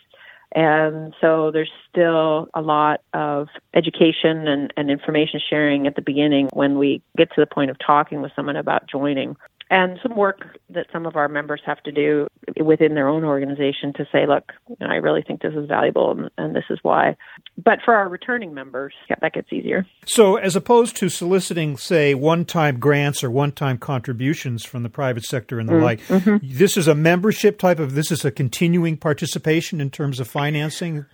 And 0.52 1.14
so 1.20 1.50
there's 1.52 1.70
still 1.88 2.48
a 2.54 2.60
lot 2.60 3.00
of 3.14 3.48
education 3.74 4.48
and, 4.48 4.72
and 4.76 4.90
information 4.90 5.40
sharing 5.48 5.86
at 5.86 5.94
the 5.94 6.02
beginning 6.02 6.48
when 6.52 6.78
we 6.78 7.02
get 7.16 7.30
to 7.34 7.40
the 7.40 7.46
point 7.46 7.70
of 7.70 7.76
talking 7.78 8.20
with 8.20 8.32
someone 8.34 8.56
about 8.56 8.88
joining. 8.88 9.36
And 9.70 10.00
some 10.02 10.16
work 10.16 10.58
that 10.70 10.86
some 10.92 11.06
of 11.06 11.14
our 11.14 11.28
members 11.28 11.60
have 11.64 11.80
to 11.84 11.92
do 11.92 12.26
within 12.62 12.94
their 12.94 13.08
own 13.08 13.24
organization 13.24 13.92
to 13.94 14.04
say, 14.12 14.26
look, 14.26 14.52
you 14.68 14.76
know, 14.80 14.86
I 14.86 14.96
really 14.96 15.22
think 15.22 15.42
this 15.42 15.54
is 15.54 15.68
valuable 15.68 16.10
and, 16.10 16.30
and, 16.38 16.54
this 16.54 16.64
is 16.70 16.78
why. 16.82 17.16
But 17.62 17.78
for 17.84 17.94
our 17.94 18.08
returning 18.08 18.54
members, 18.54 18.94
yeah, 19.08 19.16
that 19.20 19.32
gets 19.32 19.52
easier. 19.52 19.86
So, 20.06 20.36
as 20.36 20.56
opposed 20.56 20.96
to 20.96 21.08
soliciting, 21.08 21.76
say, 21.76 22.14
one 22.14 22.44
time 22.44 22.78
grants 22.78 23.22
or 23.22 23.30
one 23.30 23.52
time 23.52 23.78
contributions 23.78 24.64
from 24.64 24.82
the 24.82 24.88
private 24.88 25.24
sector 25.24 25.60
and 25.60 25.68
the 25.68 25.74
mm, 25.74 25.82
like, 25.82 26.00
mm-hmm. 26.06 26.36
this 26.42 26.76
is 26.76 26.88
a 26.88 26.94
membership 26.94 27.58
type 27.58 27.78
of, 27.78 27.94
this 27.94 28.10
is 28.10 28.24
a 28.24 28.30
continuing 28.30 28.96
participation 28.96 29.80
in 29.80 29.90
terms 29.90 30.20
of 30.20 30.28
financing 30.28 31.06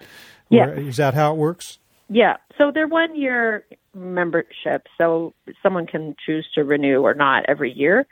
Yeah. 0.49 0.71
Is 0.71 0.97
that 0.97 1.14
how 1.14 1.33
it 1.33 1.37
works? 1.37 1.78
Yeah. 2.09 2.37
So 2.59 2.71
they're 2.73 2.88
one 2.88 3.16
year 3.16 3.64
membership, 3.95 4.87
so 4.99 5.35
someone 5.62 5.87
can 5.87 6.14
choose 6.25 6.47
to 6.55 6.62
renew 6.62 7.00
or 7.00 7.14
not 7.14 7.45
every 7.49 7.73
year. 7.73 8.07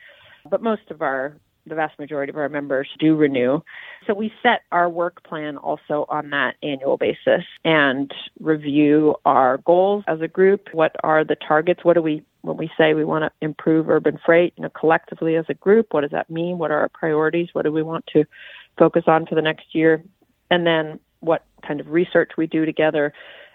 But 0.49 0.63
most 0.63 0.91
of 0.91 1.01
our, 1.01 1.37
the 1.67 1.75
vast 1.75 1.99
majority 1.99 2.31
of 2.31 2.37
our 2.37 2.49
members 2.49 2.89
do 2.99 3.17
renew. 3.17 3.61
So 4.07 4.15
we 4.15 4.33
set 4.43 4.63
our 4.73 4.89
work 4.89 5.23
plan 5.25 5.57
also 5.57 6.07
on 6.09 6.31
that 6.31 6.57
annual 6.63 6.97
basis 6.97 7.45
and 7.65 8.13
review 8.41 9.17
our 9.25 9.59
goals 9.59 10.05
as 10.07 10.21
a 10.21 10.29
group. 10.29 10.69
What 10.73 10.95
are 11.03 11.25
the 11.25 11.37
targets? 11.37 11.85
What 11.85 11.95
do 11.95 12.03
we, 12.03 12.23
when 12.43 12.57
we 12.57 12.71
say 12.77 12.95
we 12.95 13.05
want 13.05 13.25
to 13.25 13.31
improve 13.41 13.89
urban 13.89 14.19
freight, 14.25 14.53
you 14.57 14.63
know, 14.63 14.71
collectively 14.71 15.37
as 15.37 15.47
a 15.49 15.55
group, 15.55 15.89
what 15.93 16.03
does 16.03 16.11
that 16.11 16.31
mean? 16.31 16.59
What 16.59 16.71
are 16.71 16.81
our 16.81 16.89
priorities? 16.89 17.49
What 17.53 17.63
do 17.63 17.73
we 17.73 17.83
want 17.83 18.07
to 18.09 18.25
focus 18.79 19.05
on 19.07 19.27
for 19.27 19.35
the 19.35 19.43
next 19.43 19.75
year? 19.75 20.03
And 20.51 20.67
then 20.67 21.01
what 21.21 21.45
kind 21.67 21.81
of 21.81 21.89
research 21.89 22.33
we 22.37 22.47
do 22.47 22.65
together. 22.65 23.13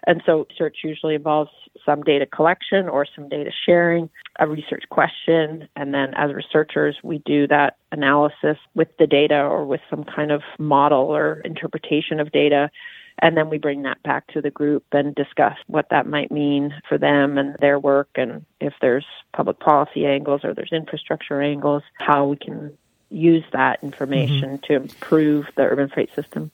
And 0.10 0.24
so 0.26 0.48
research 0.50 0.78
usually 0.84 1.14
involves 1.14 1.52
some 1.86 2.02
data 2.02 2.26
collection 2.26 2.90
or 2.90 3.06
some 3.16 3.30
data 3.30 3.52
sharing, 3.64 4.10
a 4.40 4.48
research 4.48 4.86
question, 4.90 5.70
and 5.76 5.94
then 5.94 6.16
as 6.16 6.34
researchers, 6.34 6.98
we 7.04 7.20
do 7.28 7.46
that 7.46 7.78
analysis 7.92 8.58
with 8.74 8.88
the 8.98 9.06
data 9.06 9.40
or 9.40 9.68
with 9.68 9.82
some 9.88 10.04
kind 10.04 10.32
of 10.32 10.42
model 10.58 11.16
or 11.16 11.42
interpretation 11.42 12.20
of 12.20 12.32
data. 12.32 12.72
And 13.20 13.38
then 13.38 13.52
we 13.52 13.60
bring 13.60 13.84
that 13.84 14.02
back 14.02 14.26
to 14.34 14.42
the 14.42 14.50
group 14.50 14.84
and 14.94 15.14
discuss 15.14 15.58
what 15.68 15.90
that 15.92 16.08
might 16.08 16.32
mean 16.32 16.74
for 16.88 16.98
them 16.98 17.38
and 17.38 17.56
their 17.60 17.78
work, 17.78 18.10
and 18.16 18.44
if 18.60 18.74
there's 18.82 19.06
public 19.32 19.60
policy 19.60 20.08
angles 20.08 20.42
or 20.44 20.56
there's 20.56 20.72
infrastructure 20.72 21.40
angles, 21.40 21.84
how 22.00 22.26
we 22.26 22.38
can 22.38 22.76
use 23.12 23.44
that 23.52 23.84
information 23.84 24.58
mm-hmm. 24.58 24.74
to 24.74 24.74
improve 24.74 25.46
the 25.56 25.62
urban 25.62 25.88
freight 25.88 26.16
system. 26.16 26.50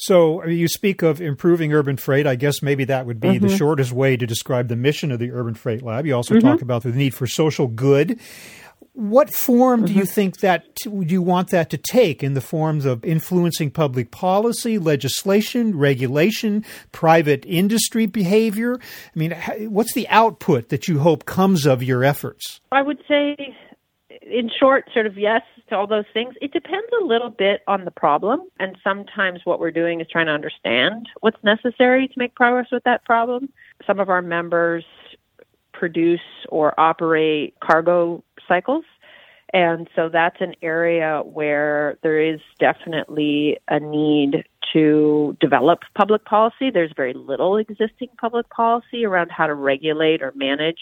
So 0.00 0.44
you 0.46 0.66
speak 0.66 1.02
of 1.02 1.20
improving 1.20 1.74
urban 1.74 1.98
freight. 1.98 2.26
I 2.26 2.34
guess 2.34 2.62
maybe 2.62 2.84
that 2.84 3.04
would 3.04 3.20
be 3.20 3.28
mm-hmm. 3.28 3.46
the 3.46 3.56
shortest 3.56 3.92
way 3.92 4.16
to 4.16 4.26
describe 4.26 4.68
the 4.68 4.76
mission 4.76 5.12
of 5.12 5.18
the 5.18 5.30
Urban 5.30 5.54
Freight 5.54 5.82
Lab. 5.82 6.06
You 6.06 6.16
also 6.16 6.34
mm-hmm. 6.34 6.48
talk 6.48 6.62
about 6.62 6.84
the 6.84 6.90
need 6.90 7.14
for 7.14 7.26
social 7.26 7.66
good. 7.66 8.18
What 8.94 9.32
form 9.32 9.80
mm-hmm. 9.80 9.86
do 9.86 9.92
you 9.92 10.02
mm-hmm. 10.02 10.10
think 10.10 10.40
that 10.40 10.74
do 10.76 11.04
you 11.06 11.20
want 11.20 11.50
that 11.50 11.68
to 11.70 11.76
take 11.76 12.22
in 12.22 12.32
the 12.32 12.40
forms 12.40 12.86
of 12.86 13.04
influencing 13.04 13.70
public 13.70 14.10
policy, 14.10 14.78
legislation, 14.78 15.76
regulation, 15.76 16.64
private 16.92 17.44
industry 17.46 18.06
behavior? 18.06 18.78
I 18.80 19.18
mean, 19.18 19.32
what's 19.68 19.92
the 19.92 20.08
output 20.08 20.70
that 20.70 20.88
you 20.88 21.00
hope 21.00 21.26
comes 21.26 21.66
of 21.66 21.82
your 21.82 22.04
efforts? 22.04 22.60
I 22.72 22.80
would 22.80 22.98
say 23.06 23.36
in 24.22 24.50
short, 24.58 24.88
sort 24.94 25.06
of 25.06 25.18
yes 25.18 25.42
to 25.70 25.76
all 25.76 25.86
those 25.86 26.04
things. 26.12 26.34
It 26.40 26.52
depends 26.52 26.88
a 27.00 27.04
little 27.04 27.30
bit 27.30 27.62
on 27.66 27.84
the 27.84 27.90
problem. 27.90 28.42
And 28.58 28.76
sometimes 28.84 29.40
what 29.44 29.58
we're 29.58 29.70
doing 29.70 30.00
is 30.00 30.06
trying 30.10 30.26
to 30.26 30.32
understand 30.32 31.08
what's 31.20 31.42
necessary 31.42 32.06
to 32.08 32.14
make 32.16 32.34
progress 32.34 32.68
with 32.70 32.84
that 32.84 33.04
problem. 33.04 33.48
Some 33.86 33.98
of 33.98 34.10
our 34.10 34.22
members 34.22 34.84
produce 35.72 36.20
or 36.48 36.78
operate 36.78 37.54
cargo 37.60 38.22
cycles. 38.46 38.84
And 39.52 39.88
so 39.96 40.08
that's 40.08 40.40
an 40.40 40.54
area 40.62 41.22
where 41.24 41.98
there 42.02 42.20
is 42.20 42.40
definitely 42.58 43.58
a 43.68 43.80
need 43.80 44.44
to 44.72 45.36
develop 45.40 45.80
public 45.96 46.24
policy. 46.24 46.70
There's 46.70 46.92
very 46.94 47.14
little 47.14 47.56
existing 47.56 48.10
public 48.20 48.48
policy 48.50 49.04
around 49.04 49.30
how 49.32 49.46
to 49.46 49.54
regulate 49.54 50.22
or 50.22 50.32
manage 50.36 50.80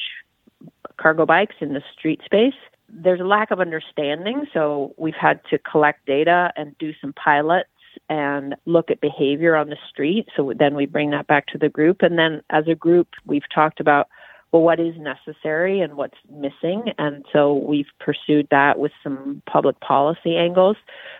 cargo 0.98 1.24
bikes 1.24 1.54
in 1.60 1.72
the 1.72 1.82
street 1.96 2.20
space 2.24 2.54
there's 2.88 3.20
a 3.20 3.24
lack 3.24 3.50
of 3.50 3.60
understanding, 3.60 4.46
so 4.52 4.94
we've 4.96 5.14
had 5.14 5.40
to 5.50 5.58
collect 5.58 6.06
data 6.06 6.52
and 6.56 6.76
do 6.78 6.92
some 7.00 7.12
pilots 7.12 7.68
and 8.08 8.54
look 8.64 8.90
at 8.90 9.00
behavior 9.00 9.56
on 9.56 9.68
the 9.68 9.76
street. 9.90 10.26
So 10.36 10.52
then 10.58 10.74
we 10.74 10.86
bring 10.86 11.10
that 11.10 11.26
back 11.26 11.46
to 11.48 11.58
the 11.58 11.68
group. 11.68 12.02
And 12.02 12.18
then 12.18 12.42
as 12.50 12.66
a 12.68 12.74
group, 12.74 13.08
we've 13.26 13.48
talked 13.54 13.80
about, 13.80 14.08
well, 14.52 14.62
what 14.62 14.80
is 14.80 14.94
necessary 14.96 15.80
and 15.80 15.96
what's 15.96 16.16
missing. 16.30 16.92
And 16.96 17.24
so 17.32 17.54
we've 17.54 17.90
pursued 18.00 18.48
that 18.50 18.78
with 18.78 18.92
some 19.02 19.42
public 19.50 19.78
policy 19.80 20.36
angles. 20.36 20.76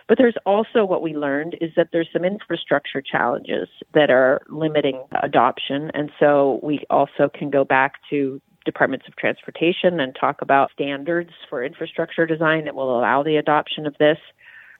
But 0.07 0.17
there's 0.17 0.37
also 0.45 0.83
what 0.85 1.03
we 1.03 1.15
learned 1.15 1.55
is 1.61 1.71
that 1.75 1.89
there's 1.91 2.09
some 2.11 2.25
infrastructure 2.25 3.01
challenges 3.01 3.67
that 3.93 4.09
are 4.09 4.41
limiting 4.49 5.03
adoption. 5.21 5.91
And 5.93 6.11
so 6.19 6.59
we 6.63 6.85
also 6.89 7.29
can 7.31 7.51
go 7.51 7.63
back 7.63 7.95
to 8.09 8.41
departments 8.69 9.07
of 9.07 9.15
transportation 9.15 9.99
and 9.99 10.15
talk 10.15 10.41
about 10.41 10.71
standards 10.71 11.31
for 11.49 11.63
infrastructure 11.63 12.25
design 12.25 12.65
that 12.65 12.75
will 12.75 12.97
allow 12.97 13.23
the 13.23 13.37
adoption 13.37 13.87
of 13.87 13.97
this. 13.97 14.17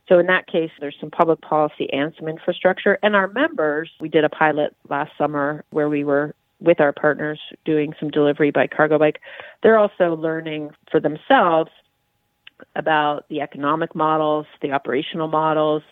So 0.07 0.19
in 0.19 0.27
that 0.27 0.47
case, 0.47 0.71
there's 0.79 0.95
some 0.99 1.11
public 1.11 1.41
policy 1.41 1.91
and 1.91 2.13
some 2.17 2.27
infrastructure. 2.27 2.99
And 3.03 3.15
our 3.15 3.27
members, 3.27 3.89
we 3.99 4.09
did 4.09 4.23
a 4.23 4.29
pilot 4.29 4.75
last 4.89 5.11
summer 5.17 5.63
where 5.71 5.89
we 5.89 6.03
were 6.03 6.35
with 6.59 6.79
our 6.79 6.91
partners 6.91 7.39
doing 7.65 7.93
some 7.99 8.09
delivery 8.09 8.51
by 8.51 8.67
cargo 8.67 8.99
bike. 8.99 9.21
They're 9.63 9.77
also 9.77 10.15
learning 10.15 10.71
for 10.91 10.99
themselves 10.99 11.71
about 12.75 13.27
the 13.29 13.41
economic 13.41 13.95
models, 13.95 14.45
the 14.61 14.71
operational 14.71 15.27
models, 15.27 15.83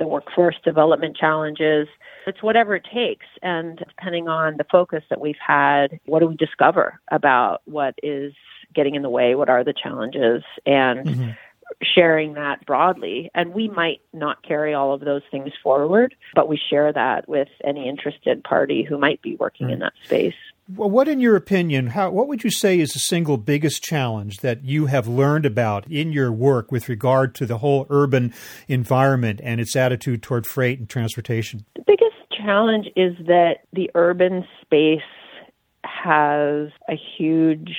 the 0.00 0.06
workforce 0.06 0.56
development 0.64 1.16
challenges. 1.16 1.86
It's 2.26 2.42
whatever 2.42 2.74
it 2.74 2.86
takes. 2.92 3.26
And 3.42 3.78
depending 3.78 4.26
on 4.26 4.56
the 4.56 4.64
focus 4.64 5.04
that 5.10 5.20
we've 5.20 5.38
had, 5.46 6.00
what 6.06 6.18
do 6.18 6.26
we 6.26 6.36
discover 6.36 6.98
about 7.12 7.62
what 7.66 7.94
is 8.02 8.32
getting 8.74 8.96
in 8.96 9.02
the 9.02 9.10
way? 9.10 9.36
What 9.36 9.48
are 9.48 9.62
the 9.62 9.74
challenges? 9.74 10.42
And 10.66 11.06
mm-hmm. 11.06 11.30
sharing 11.82 12.34
that 12.34 12.66
broadly. 12.66 13.30
And 13.34 13.54
we 13.54 13.68
might 13.68 14.00
not 14.12 14.42
carry 14.42 14.74
all 14.74 14.92
of 14.92 15.00
those 15.00 15.22
things 15.30 15.52
forward, 15.62 16.14
but 16.34 16.48
we 16.48 16.58
share 16.70 16.92
that 16.92 17.28
with 17.28 17.48
any 17.62 17.88
interested 17.88 18.42
party 18.42 18.82
who 18.82 18.98
might 18.98 19.22
be 19.22 19.36
working 19.36 19.66
mm-hmm. 19.66 19.74
in 19.74 19.78
that 19.80 19.92
space. 20.04 20.34
What, 20.76 21.08
in 21.08 21.20
your 21.20 21.34
opinion, 21.34 21.88
how, 21.88 22.10
what 22.10 22.28
would 22.28 22.44
you 22.44 22.50
say 22.50 22.78
is 22.78 22.92
the 22.92 23.00
single 23.00 23.36
biggest 23.36 23.82
challenge 23.82 24.38
that 24.38 24.64
you 24.64 24.86
have 24.86 25.08
learned 25.08 25.44
about 25.44 25.90
in 25.90 26.12
your 26.12 26.30
work 26.30 26.70
with 26.70 26.88
regard 26.88 27.34
to 27.36 27.46
the 27.46 27.58
whole 27.58 27.86
urban 27.90 28.32
environment 28.68 29.40
and 29.42 29.60
its 29.60 29.74
attitude 29.74 30.22
toward 30.22 30.46
freight 30.46 30.78
and 30.78 30.88
transportation? 30.88 31.64
The 31.74 31.82
biggest 31.86 32.14
challenge 32.30 32.86
is 32.94 33.16
that 33.26 33.64
the 33.72 33.90
urban 33.96 34.46
space 34.60 35.00
has 35.84 36.68
a 36.88 36.94
huge 37.18 37.74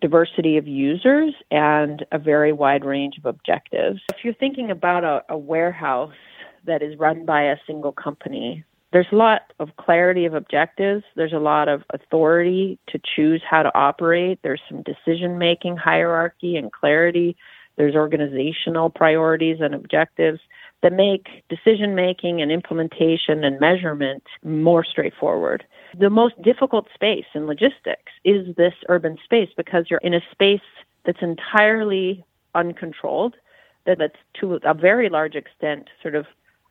diversity 0.00 0.56
of 0.56 0.68
users 0.68 1.34
and 1.50 2.04
a 2.12 2.18
very 2.18 2.52
wide 2.52 2.84
range 2.84 3.18
of 3.18 3.24
objectives. 3.24 4.00
If 4.10 4.18
you're 4.22 4.34
thinking 4.34 4.70
about 4.70 5.02
a, 5.02 5.24
a 5.28 5.36
warehouse 5.36 6.12
that 6.64 6.82
is 6.82 6.96
run 6.98 7.24
by 7.24 7.42
a 7.44 7.56
single 7.66 7.92
company, 7.92 8.64
there's 8.96 9.12
a 9.12 9.16
lot 9.16 9.52
of 9.58 9.76
clarity 9.76 10.24
of 10.24 10.32
objectives. 10.32 11.04
There's 11.16 11.34
a 11.34 11.38
lot 11.38 11.68
of 11.68 11.82
authority 11.90 12.78
to 12.86 12.98
choose 12.98 13.42
how 13.46 13.62
to 13.62 13.78
operate. 13.78 14.38
There's 14.42 14.62
some 14.70 14.82
decision 14.84 15.36
making 15.36 15.76
hierarchy 15.76 16.56
and 16.56 16.72
clarity. 16.72 17.36
There's 17.76 17.94
organizational 17.94 18.88
priorities 18.88 19.58
and 19.60 19.74
objectives 19.74 20.40
that 20.82 20.94
make 20.94 21.26
decision 21.50 21.94
making 21.94 22.40
and 22.40 22.50
implementation 22.50 23.44
and 23.44 23.60
measurement 23.60 24.22
more 24.42 24.82
straightforward. 24.82 25.66
The 25.98 26.08
most 26.08 26.40
difficult 26.40 26.88
space 26.94 27.26
in 27.34 27.46
logistics 27.46 28.12
is 28.24 28.56
this 28.56 28.72
urban 28.88 29.18
space 29.22 29.50
because 29.58 29.90
you're 29.90 30.00
in 30.02 30.14
a 30.14 30.22
space 30.32 30.60
that's 31.04 31.20
entirely 31.20 32.24
uncontrolled, 32.54 33.36
that's 33.84 34.16
to 34.40 34.54
a 34.64 34.72
very 34.72 35.10
large 35.10 35.34
extent 35.34 35.90
sort 36.00 36.14
of 36.14 36.24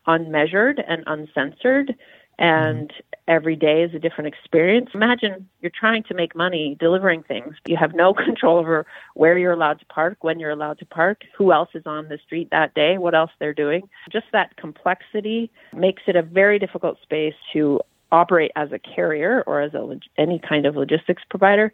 unmeasured 0.07 0.83
and 0.87 1.03
uncensored 1.07 1.95
and 2.37 2.91
every 3.27 3.55
day 3.55 3.83
is 3.83 3.93
a 3.93 3.99
different 3.99 4.27
experience. 4.27 4.89
Imagine 4.93 5.47
you're 5.61 5.71
trying 5.77 6.03
to 6.03 6.13
make 6.13 6.35
money 6.35 6.75
delivering 6.79 7.23
things. 7.23 7.55
You 7.65 7.77
have 7.77 7.93
no 7.93 8.13
control 8.25 8.57
over 8.57 8.85
where 9.13 9.37
you're 9.37 9.53
allowed 9.53 9.79
to 9.79 9.85
park, 9.85 10.17
when 10.21 10.39
you're 10.39 10.51
allowed 10.51 10.79
to 10.79 10.85
park, 10.85 11.21
who 11.37 11.51
else 11.51 11.69
is 11.73 11.83
on 11.85 12.09
the 12.09 12.19
street 12.25 12.49
that 12.51 12.73
day, 12.73 12.97
what 12.97 13.15
else 13.15 13.31
they're 13.39 13.53
doing. 13.53 13.87
Just 14.11 14.25
that 14.33 14.57
complexity 14.57 15.49
makes 15.73 16.03
it 16.07 16.15
a 16.15 16.21
very 16.21 16.59
difficult 16.59 16.97
space 17.01 17.35
to 17.53 17.79
operate 18.11 18.51
as 18.55 18.71
a 18.71 18.79
carrier 18.79 19.43
or 19.47 19.61
as 19.61 19.73
a 19.73 19.99
any 20.17 20.39
kind 20.39 20.65
of 20.65 20.75
logistics 20.75 21.23
provider. 21.29 21.71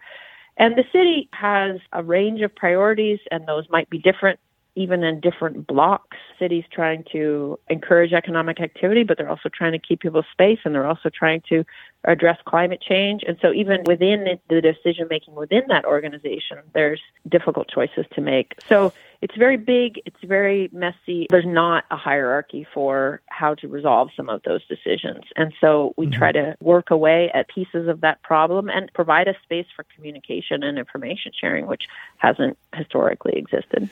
And 0.57 0.75
the 0.75 0.83
city 0.91 1.27
has 1.33 1.79
a 1.91 2.03
range 2.03 2.41
of 2.41 2.53
priorities 2.53 3.19
and 3.31 3.47
those 3.47 3.65
might 3.69 3.89
be 3.89 3.97
different 3.97 4.39
even 4.75 5.03
in 5.03 5.19
different 5.19 5.67
blocks, 5.67 6.17
cities 6.39 6.63
trying 6.71 7.03
to 7.11 7.59
encourage 7.69 8.13
economic 8.13 8.61
activity, 8.61 9.03
but 9.03 9.17
they're 9.17 9.29
also 9.29 9.49
trying 9.49 9.73
to 9.73 9.79
keep 9.79 9.99
people 9.99 10.23
safe, 10.37 10.59
and 10.63 10.73
they're 10.73 10.87
also 10.87 11.09
trying 11.09 11.41
to 11.49 11.65
address 12.05 12.37
climate 12.45 12.81
change. 12.81 13.21
And 13.27 13.37
so, 13.41 13.51
even 13.51 13.83
within 13.85 14.39
the 14.49 14.61
decision 14.61 15.07
making 15.09 15.35
within 15.35 15.63
that 15.67 15.83
organization, 15.83 16.59
there's 16.73 17.01
difficult 17.27 17.67
choices 17.69 18.05
to 18.13 18.21
make. 18.21 18.55
So, 18.69 18.93
it's 19.21 19.35
very 19.35 19.57
big, 19.57 20.01
it's 20.05 20.23
very 20.23 20.69
messy. 20.71 21.27
There's 21.29 21.45
not 21.45 21.83
a 21.91 21.97
hierarchy 21.97 22.65
for 22.73 23.21
how 23.27 23.55
to 23.55 23.67
resolve 23.67 24.09
some 24.15 24.29
of 24.29 24.41
those 24.43 24.65
decisions. 24.67 25.25
And 25.35 25.53
so, 25.59 25.93
we 25.97 26.07
mm-hmm. 26.07 26.17
try 26.17 26.31
to 26.31 26.55
work 26.61 26.91
away 26.91 27.29
at 27.33 27.49
pieces 27.49 27.89
of 27.89 28.01
that 28.01 28.23
problem 28.23 28.69
and 28.69 28.89
provide 28.93 29.27
a 29.27 29.35
space 29.43 29.67
for 29.75 29.85
communication 29.95 30.63
and 30.63 30.79
information 30.79 31.33
sharing, 31.37 31.67
which 31.67 31.83
hasn't 32.17 32.57
historically 32.73 33.33
existed. 33.37 33.89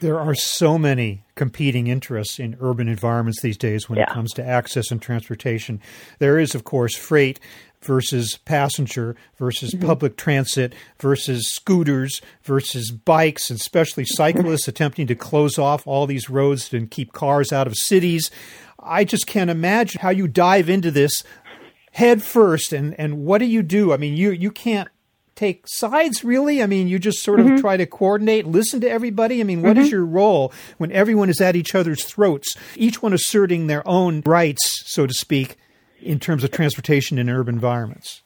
There 0.00 0.18
are 0.18 0.34
so 0.34 0.78
many 0.78 1.24
competing 1.34 1.86
interests 1.86 2.38
in 2.38 2.56
urban 2.60 2.88
environments 2.88 3.42
these 3.42 3.58
days 3.58 3.88
when 3.88 3.98
yeah. 3.98 4.04
it 4.04 4.14
comes 4.14 4.32
to 4.32 4.46
access 4.46 4.90
and 4.90 5.00
transportation. 5.00 5.80
There 6.18 6.38
is, 6.38 6.54
of 6.54 6.64
course, 6.64 6.96
freight 6.96 7.38
versus 7.82 8.38
passenger 8.44 9.14
versus 9.38 9.72
mm-hmm. 9.72 9.86
public 9.86 10.16
transit 10.16 10.74
versus 10.98 11.50
scooters 11.50 12.20
versus 12.42 12.90
bikes, 12.90 13.50
and 13.50 13.60
especially 13.60 14.04
cyclists 14.06 14.68
attempting 14.68 15.06
to 15.06 15.14
close 15.14 15.58
off 15.58 15.86
all 15.86 16.06
these 16.06 16.30
roads 16.30 16.72
and 16.72 16.90
keep 16.90 17.12
cars 17.12 17.52
out 17.52 17.66
of 17.66 17.76
cities. 17.76 18.30
I 18.78 19.04
just 19.04 19.26
can't 19.26 19.50
imagine 19.50 20.00
how 20.00 20.10
you 20.10 20.28
dive 20.28 20.70
into 20.70 20.90
this 20.90 21.22
head 21.92 22.22
first 22.22 22.72
and, 22.72 22.98
and 22.98 23.24
what 23.24 23.38
do 23.38 23.46
you 23.46 23.62
do? 23.62 23.92
I 23.92 23.96
mean, 23.96 24.16
you, 24.16 24.30
you 24.30 24.50
can't 24.50 24.88
take 25.40 25.66
sides 25.66 26.22
really? 26.22 26.62
I 26.62 26.66
mean, 26.66 26.86
you 26.86 26.98
just 26.98 27.22
sort 27.22 27.40
of 27.40 27.46
mm-hmm. 27.46 27.60
try 27.60 27.76
to 27.78 27.86
coordinate, 27.86 28.46
listen 28.46 28.80
to 28.82 28.90
everybody? 28.90 29.40
I 29.40 29.44
mean, 29.44 29.62
what 29.62 29.76
mm-hmm. 29.76 29.84
is 29.84 29.90
your 29.90 30.04
role 30.04 30.52
when 30.76 30.92
everyone 30.92 31.30
is 31.30 31.40
at 31.40 31.56
each 31.56 31.74
other's 31.74 32.04
throats, 32.04 32.56
each 32.76 33.02
one 33.02 33.14
asserting 33.14 33.66
their 33.66 33.86
own 33.88 34.22
rights, 34.26 34.82
so 34.84 35.06
to 35.06 35.14
speak, 35.14 35.56
in 36.00 36.20
terms 36.20 36.44
of 36.44 36.50
transportation 36.50 37.18
in 37.18 37.30
urban 37.30 37.54
environments? 37.54 38.22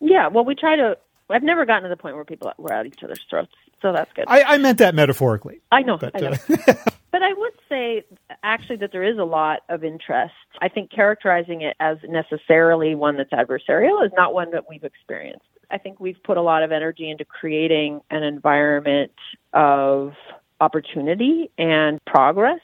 Yeah, 0.00 0.28
well, 0.28 0.44
we 0.44 0.54
try 0.54 0.76
to. 0.76 0.96
I've 1.28 1.42
never 1.42 1.66
gotten 1.66 1.82
to 1.82 1.88
the 1.88 1.96
point 1.96 2.14
where 2.14 2.24
people 2.24 2.52
were 2.56 2.72
at 2.72 2.86
each 2.86 3.02
other's 3.02 3.20
throats, 3.28 3.52
so 3.82 3.92
that's 3.92 4.12
good. 4.14 4.24
I, 4.28 4.42
I 4.42 4.58
meant 4.58 4.78
that 4.78 4.94
metaphorically. 4.94 5.60
I 5.72 5.82
know, 5.82 5.98
but, 5.98 6.14
I 6.14 6.20
know. 6.20 6.36
Uh, 6.48 6.74
but 7.10 7.22
I 7.22 7.32
would 7.32 7.52
say 7.68 8.04
actually 8.42 8.76
that 8.76 8.92
there 8.92 9.02
is 9.02 9.18
a 9.18 9.24
lot 9.24 9.60
of 9.68 9.82
interest. 9.82 10.34
I 10.62 10.68
think 10.68 10.90
characterizing 10.90 11.62
it 11.62 11.76
as 11.80 11.98
necessarily 12.04 12.94
one 12.94 13.16
that's 13.16 13.32
adversarial 13.32 14.04
is 14.06 14.12
not 14.16 14.34
one 14.34 14.52
that 14.52 14.68
we've 14.70 14.84
experienced. 14.84 15.44
I 15.70 15.78
think 15.78 16.00
we've 16.00 16.22
put 16.22 16.36
a 16.36 16.42
lot 16.42 16.62
of 16.62 16.72
energy 16.72 17.10
into 17.10 17.24
creating 17.24 18.00
an 18.10 18.22
environment 18.22 19.12
of 19.52 20.12
opportunity 20.60 21.50
and 21.58 22.02
progress 22.04 22.60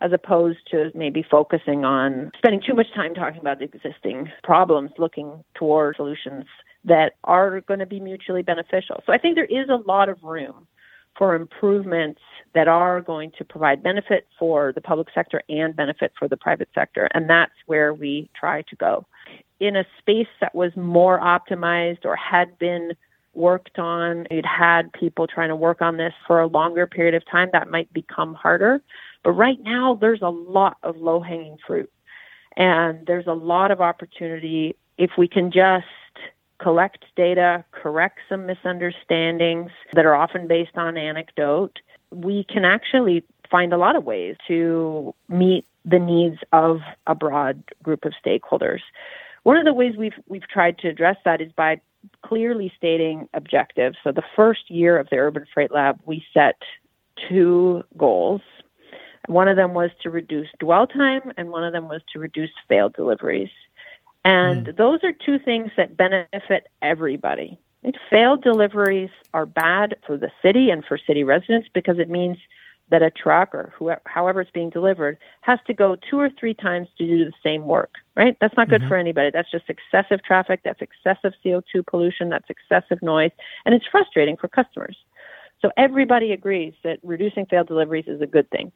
as 0.00 0.12
opposed 0.12 0.58
to 0.70 0.90
maybe 0.94 1.24
focusing 1.30 1.84
on 1.84 2.30
spending 2.36 2.60
too 2.66 2.74
much 2.74 2.86
time 2.94 3.14
talking 3.14 3.40
about 3.40 3.58
the 3.58 3.64
existing 3.64 4.30
problems, 4.42 4.90
looking 4.98 5.42
toward 5.54 5.96
solutions 5.96 6.44
that 6.84 7.14
are 7.24 7.60
going 7.62 7.80
to 7.80 7.86
be 7.86 7.98
mutually 7.98 8.42
beneficial. 8.42 9.02
So 9.06 9.12
I 9.12 9.18
think 9.18 9.36
there 9.36 9.46
is 9.46 9.68
a 9.68 9.82
lot 9.88 10.08
of 10.08 10.22
room 10.22 10.66
for 11.16 11.34
improvements 11.34 12.20
that 12.54 12.68
are 12.68 13.00
going 13.00 13.32
to 13.38 13.44
provide 13.44 13.82
benefit 13.82 14.26
for 14.38 14.72
the 14.74 14.82
public 14.82 15.08
sector 15.14 15.42
and 15.48 15.74
benefit 15.74 16.12
for 16.18 16.28
the 16.28 16.36
private 16.36 16.68
sector. 16.74 17.08
And 17.14 17.28
that's 17.28 17.52
where 17.64 17.94
we 17.94 18.28
try 18.38 18.62
to 18.62 18.76
go 18.76 19.06
in 19.60 19.76
a 19.76 19.84
space 19.98 20.28
that 20.40 20.54
was 20.54 20.74
more 20.76 21.18
optimized 21.20 22.04
or 22.04 22.16
had 22.16 22.58
been 22.58 22.92
worked 23.34 23.78
on, 23.78 24.26
you'd 24.30 24.46
had 24.46 24.92
people 24.92 25.26
trying 25.26 25.48
to 25.48 25.56
work 25.56 25.82
on 25.82 25.96
this 25.96 26.14
for 26.26 26.40
a 26.40 26.46
longer 26.46 26.86
period 26.86 27.14
of 27.14 27.24
time, 27.30 27.50
that 27.52 27.70
might 27.70 27.92
become 27.92 28.34
harder. 28.34 28.82
But 29.22 29.32
right 29.32 29.58
now, 29.62 29.98
there's 30.00 30.22
a 30.22 30.30
lot 30.30 30.78
of 30.82 30.96
low 30.96 31.20
hanging 31.20 31.58
fruit. 31.66 31.90
And 32.56 33.06
there's 33.06 33.26
a 33.26 33.34
lot 33.34 33.70
of 33.70 33.80
opportunity 33.80 34.74
if 34.96 35.10
we 35.18 35.28
can 35.28 35.52
just 35.52 35.86
collect 36.58 37.04
data, 37.16 37.64
correct 37.70 38.18
some 38.28 38.46
misunderstandings 38.46 39.70
that 39.92 40.06
are 40.06 40.14
often 40.14 40.46
based 40.46 40.76
on 40.76 40.96
anecdote, 40.96 41.80
we 42.10 42.44
can 42.44 42.64
actually 42.64 43.22
find 43.50 43.72
a 43.72 43.76
lot 43.76 43.96
of 43.96 44.04
ways 44.04 44.36
to 44.48 45.14
meet 45.28 45.66
the 45.84 45.98
needs 45.98 46.38
of 46.52 46.80
a 47.06 47.14
broad 47.14 47.62
group 47.82 48.04
of 48.04 48.12
stakeholders. 48.24 48.80
One 49.46 49.58
of 49.58 49.64
the 49.64 49.72
ways 49.72 49.94
we've 49.96 50.18
we've 50.26 50.48
tried 50.48 50.76
to 50.78 50.88
address 50.88 51.18
that 51.24 51.40
is 51.40 51.52
by 51.52 51.80
clearly 52.24 52.72
stating 52.76 53.28
objectives. 53.32 53.96
So 54.02 54.10
the 54.10 54.24
first 54.34 54.68
year 54.68 54.98
of 54.98 55.08
the 55.08 55.18
Urban 55.18 55.46
Freight 55.54 55.70
Lab, 55.70 56.00
we 56.04 56.24
set 56.34 56.56
two 57.28 57.84
goals. 57.96 58.40
One 59.28 59.46
of 59.46 59.54
them 59.54 59.72
was 59.72 59.92
to 60.02 60.10
reduce 60.10 60.48
dwell 60.58 60.88
time, 60.88 61.30
and 61.36 61.50
one 61.50 61.62
of 61.62 61.72
them 61.72 61.86
was 61.86 62.00
to 62.12 62.18
reduce 62.18 62.50
failed 62.66 62.94
deliveries. 62.94 63.50
And 64.24 64.66
mm. 64.66 64.76
those 64.76 65.04
are 65.04 65.12
two 65.12 65.38
things 65.38 65.70
that 65.76 65.96
benefit 65.96 66.66
everybody. 66.82 67.56
Failed 68.10 68.42
deliveries 68.42 69.10
are 69.32 69.46
bad 69.46 69.94
for 70.04 70.16
the 70.16 70.32
city 70.42 70.70
and 70.70 70.84
for 70.84 70.98
city 70.98 71.22
residents 71.22 71.68
because 71.72 72.00
it 72.00 72.10
means 72.10 72.36
that 72.90 73.02
a 73.02 73.10
truck 73.10 73.54
or 73.54 73.72
whoever, 73.76 74.00
however 74.06 74.40
it's 74.40 74.50
being 74.50 74.70
delivered 74.70 75.18
has 75.40 75.58
to 75.66 75.74
go 75.74 75.96
two 76.08 76.18
or 76.18 76.30
three 76.38 76.54
times 76.54 76.88
to 76.98 77.06
do 77.06 77.24
the 77.24 77.32
same 77.42 77.64
work, 77.64 77.90
right? 78.14 78.36
That's 78.40 78.56
not 78.56 78.68
good 78.68 78.80
mm-hmm. 78.80 78.88
for 78.88 78.96
anybody. 78.96 79.30
That's 79.32 79.50
just 79.50 79.68
excessive 79.68 80.22
traffic. 80.22 80.60
That's 80.64 80.80
excessive 80.80 81.32
CO2 81.44 81.86
pollution. 81.86 82.28
That's 82.28 82.48
excessive 82.48 83.02
noise. 83.02 83.32
And 83.64 83.74
it's 83.74 83.86
frustrating 83.90 84.36
for 84.36 84.48
customers. 84.48 84.96
So 85.60 85.70
everybody 85.76 86.32
agrees 86.32 86.74
that 86.84 86.98
reducing 87.02 87.46
failed 87.46 87.66
deliveries 87.66 88.06
is 88.06 88.20
a 88.20 88.26
good 88.26 88.48
thing. 88.50 88.70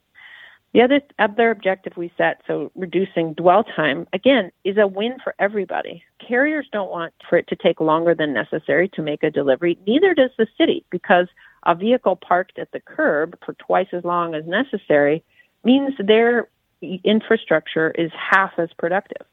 The 0.73 0.83
other 0.83 1.01
other 1.19 1.51
objective 1.51 1.97
we 1.97 2.13
set, 2.17 2.43
so 2.47 2.71
reducing 2.77 3.35
dwell 3.35 3.65
time, 3.65 4.07
again, 4.13 4.53
is 4.63 4.77
a 4.79 4.87
win 4.87 5.17
for 5.23 5.35
everybody. 5.41 6.05
Carriers 6.27 6.69
don't 6.73 6.91
want 6.91 7.13
for 7.29 7.37
it 7.37 7.49
to 7.49 7.57
take 7.57 7.81
longer 7.81 8.15
than 8.15 8.33
necessary 8.33 8.89
to 8.91 9.03
make 9.03 9.25
a 9.25 9.31
delivery. 9.33 9.79
Neither 9.85 10.15
does 10.15 10.31
the 10.39 10.47
city, 10.57 10.85
because 10.91 11.27
a 11.65 11.75
vehicle 11.75 12.17
parked 12.17 12.59
at 12.59 12.71
the 12.73 12.81
curb 12.81 13.39
for 13.45 13.55
twice 13.55 13.89
as 13.93 14.05
long 14.05 14.35
as 14.35 14.47
necessary 14.47 15.23
means 15.65 15.93
their 15.99 16.49
infrastructure 16.81 17.91
is 17.91 18.11
half 18.15 18.53
as 18.59 18.71
productive. 18.79 19.27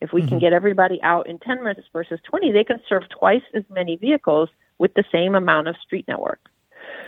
If 0.00 0.12
we 0.12 0.20
mm-hmm. 0.20 0.30
can 0.30 0.38
get 0.38 0.52
everybody 0.52 1.00
out 1.02 1.28
in 1.28 1.38
10 1.38 1.62
minutes 1.62 1.86
versus 1.92 2.20
20, 2.24 2.52
they 2.52 2.64
can 2.64 2.80
serve 2.88 3.04
twice 3.08 3.42
as 3.54 3.64
many 3.70 3.96
vehicles 3.96 4.48
with 4.78 4.94
the 4.94 5.04
same 5.12 5.34
amount 5.34 5.68
of 5.68 5.76
street 5.82 6.06
network. 6.08 6.40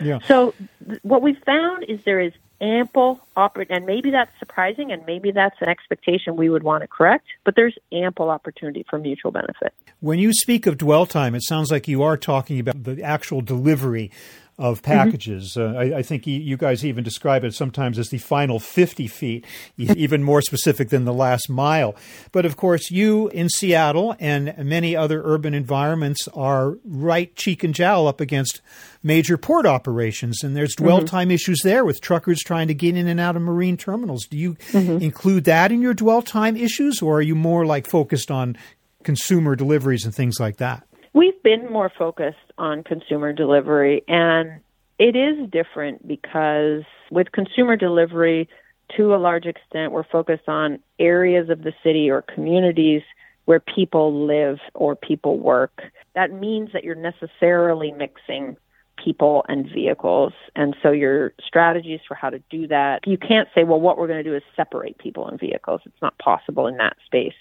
Yeah. 0.01 0.19
So 0.19 0.53
th- 0.87 0.99
what 1.03 1.21
we 1.21 1.33
found 1.45 1.85
is 1.87 1.99
there 2.05 2.19
is 2.19 2.33
ample 2.59 3.19
opportunity, 3.35 3.75
and 3.75 3.85
maybe 3.85 4.11
that's 4.11 4.31
surprising, 4.39 4.91
and 4.91 5.05
maybe 5.05 5.31
that's 5.31 5.55
an 5.61 5.69
expectation 5.69 6.35
we 6.35 6.49
would 6.49 6.63
want 6.63 6.81
to 6.81 6.87
correct, 6.87 7.27
but 7.43 7.55
there's 7.55 7.77
ample 7.91 8.29
opportunity 8.29 8.85
for 8.89 8.97
mutual 8.97 9.31
benefit. 9.31 9.73
When 9.99 10.19
you 10.19 10.33
speak 10.33 10.65
of 10.65 10.77
dwell 10.77 11.05
time, 11.05 11.35
it 11.35 11.43
sounds 11.43 11.71
like 11.71 11.87
you 11.87 12.01
are 12.03 12.17
talking 12.17 12.59
about 12.59 12.83
the 12.83 13.01
actual 13.03 13.41
delivery 13.41 14.11
of 14.57 14.81
mm-hmm. 14.81 14.91
packages. 14.91 15.55
Mm-hmm. 15.55 15.77
Uh, 15.77 15.79
I, 15.79 15.99
I, 15.99 16.01
think 16.01 16.25
you 16.25 16.57
guys 16.57 16.83
even 16.83 17.03
describe 17.03 17.43
it 17.43 17.53
sometimes 17.53 17.99
as 17.99 18.09
the 18.09 18.17
final 18.17 18.59
50 18.59 19.07
feet, 19.07 19.45
even 19.77 20.23
more 20.23 20.41
specific 20.41 20.89
than 20.89 21.05
the 21.05 21.13
last 21.13 21.49
mile. 21.49 21.95
But 22.31 22.45
of 22.45 22.57
course, 22.57 22.89
you 22.89 23.27
in 23.29 23.49
Seattle 23.49 24.15
and 24.19 24.57
many 24.57 24.95
other 24.95 25.21
urban 25.23 25.53
environments 25.53 26.27
are 26.29 26.77
right 26.83 27.35
cheek 27.35 27.63
and 27.63 27.73
jowl 27.73 28.07
up 28.07 28.19
against 28.19 28.61
major 29.03 29.37
port 29.37 29.65
operations, 29.65 30.43
and 30.43 30.55
there's 30.55 30.75
dwell 30.75 30.97
mm-hmm. 30.97 31.05
time 31.05 31.31
issues 31.31 31.61
there 31.63 31.85
with 31.85 32.01
truckers 32.01 32.39
trying 32.39 32.67
to 32.67 32.73
get 32.73 32.97
in 32.97 33.07
and 33.07 33.19
out 33.19 33.35
of 33.35 33.43
marine 33.43 33.77
terminals. 33.77 34.25
Do 34.25 34.37
you 34.37 34.55
mm-hmm. 34.71 35.03
include 35.03 35.43
that 35.43 35.71
in 35.71 35.81
your 35.81 35.93
dwell 35.93 36.23
time 36.23 36.57
issues, 36.57 37.01
or 37.01 37.17
are 37.17 37.21
you 37.21 37.35
more 37.35 37.65
like 37.65 37.87
focused 37.87 38.31
on 38.31 38.57
consumer 39.03 39.55
deliveries 39.55 40.03
and 40.03 40.15
things 40.15 40.39
like 40.39 40.57
that? 40.57 40.86
We've 41.13 41.41
been 41.43 41.71
more 41.71 41.91
focused 41.97 42.37
on 42.57 42.83
consumer 42.83 43.33
delivery, 43.33 44.03
and 44.07 44.59
it 44.99 45.15
is 45.15 45.49
different 45.49 46.07
because 46.07 46.83
with 47.11 47.31
consumer 47.31 47.75
delivery, 47.75 48.49
to 48.95 49.13
a 49.13 49.17
large 49.17 49.45
extent, 49.45 49.91
we're 49.91 50.03
focused 50.03 50.47
on 50.47 50.79
areas 50.99 51.49
of 51.49 51.63
the 51.63 51.73
city 51.83 52.09
or 52.09 52.21
communities 52.21 53.01
where 53.45 53.59
people 53.59 54.25
live 54.25 54.59
or 54.73 54.95
people 54.95 55.37
work. 55.37 55.83
That 56.15 56.31
means 56.31 56.71
that 56.73 56.83
you're 56.83 56.95
necessarily 56.95 57.91
mixing 57.91 58.57
people 59.03 59.45
and 59.47 59.69
vehicles. 59.69 60.33
And 60.55 60.75
so 60.81 60.91
your 60.91 61.33
strategies 61.45 61.99
for 62.07 62.15
how 62.15 62.29
to 62.29 62.39
do 62.49 62.67
that, 62.67 63.07
you 63.07 63.17
can't 63.17 63.47
say, 63.53 63.63
well, 63.63 63.79
what 63.79 63.97
we're 63.97 64.07
going 64.07 64.23
to 64.23 64.29
do 64.29 64.35
is 64.35 64.43
separate 64.55 64.97
people 64.97 65.27
and 65.27 65.39
vehicles. 65.39 65.81
It's 65.85 66.01
not 66.01 66.17
possible 66.17 66.67
in 66.67 66.77
that 66.77 66.97
space. 67.05 67.35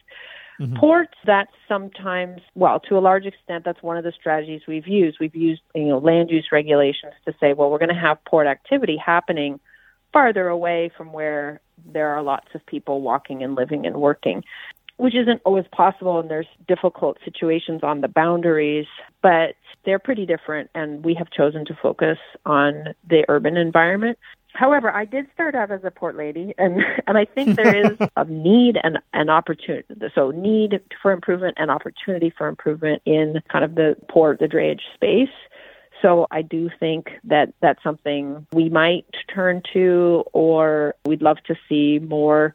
Mm-hmm. 0.60 0.76
Ports, 0.76 1.14
that's 1.26 1.52
sometimes, 1.68 2.40
well, 2.54 2.80
to 2.80 2.96
a 2.96 3.00
large 3.00 3.26
extent, 3.26 3.64
that's 3.64 3.82
one 3.82 3.96
of 3.96 4.04
the 4.04 4.12
strategies 4.12 4.62
we've 4.66 4.86
used. 4.86 5.18
We've 5.20 5.36
used, 5.36 5.62
you 5.74 5.84
know, 5.84 5.98
land 5.98 6.30
use 6.30 6.48
regulations 6.50 7.12
to 7.26 7.34
say, 7.38 7.52
well, 7.52 7.70
we're 7.70 7.78
going 7.78 7.94
to 7.94 8.00
have 8.00 8.24
port 8.24 8.46
activity 8.46 8.96
happening 8.96 9.60
farther 10.12 10.48
away 10.48 10.90
from 10.96 11.12
where 11.12 11.60
there 11.84 12.08
are 12.08 12.22
lots 12.22 12.48
of 12.54 12.64
people 12.64 13.02
walking 13.02 13.42
and 13.42 13.54
living 13.54 13.84
and 13.84 13.96
working, 13.96 14.44
which 14.96 15.14
isn't 15.14 15.42
always 15.44 15.66
possible. 15.72 16.18
And 16.18 16.30
there's 16.30 16.46
difficult 16.66 17.18
situations 17.22 17.80
on 17.82 18.00
the 18.00 18.08
boundaries, 18.08 18.86
but 19.20 19.56
they're 19.84 19.98
pretty 19.98 20.24
different. 20.24 20.70
And 20.74 21.04
we 21.04 21.14
have 21.14 21.30
chosen 21.30 21.66
to 21.66 21.78
focus 21.82 22.18
on 22.46 22.94
the 23.06 23.26
urban 23.28 23.58
environment. 23.58 24.18
However, 24.56 24.90
I 24.90 25.04
did 25.04 25.26
start 25.34 25.54
out 25.54 25.70
as 25.70 25.84
a 25.84 25.90
port 25.90 26.16
lady, 26.16 26.54
and 26.56 26.80
and 27.06 27.18
I 27.18 27.26
think 27.26 27.56
there 27.56 27.76
is 27.76 27.98
a 28.16 28.24
need 28.24 28.78
and 28.82 28.98
an 29.12 29.28
opportunity. 29.28 29.86
So 30.14 30.30
need 30.30 30.80
for 31.02 31.12
improvement 31.12 31.58
and 31.58 31.70
opportunity 31.70 32.32
for 32.36 32.48
improvement 32.48 33.02
in 33.04 33.42
kind 33.52 33.64
of 33.64 33.74
the 33.74 33.96
port, 34.08 34.38
the 34.38 34.46
drayage 34.46 34.80
space. 34.94 35.34
So 36.02 36.26
I 36.30 36.42
do 36.42 36.70
think 36.78 37.08
that 37.24 37.52
that's 37.60 37.82
something 37.82 38.46
we 38.52 38.68
might 38.68 39.06
turn 39.32 39.62
to, 39.72 40.24
or 40.32 40.94
we'd 41.04 41.22
love 41.22 41.38
to 41.46 41.54
see 41.68 41.98
more 41.98 42.54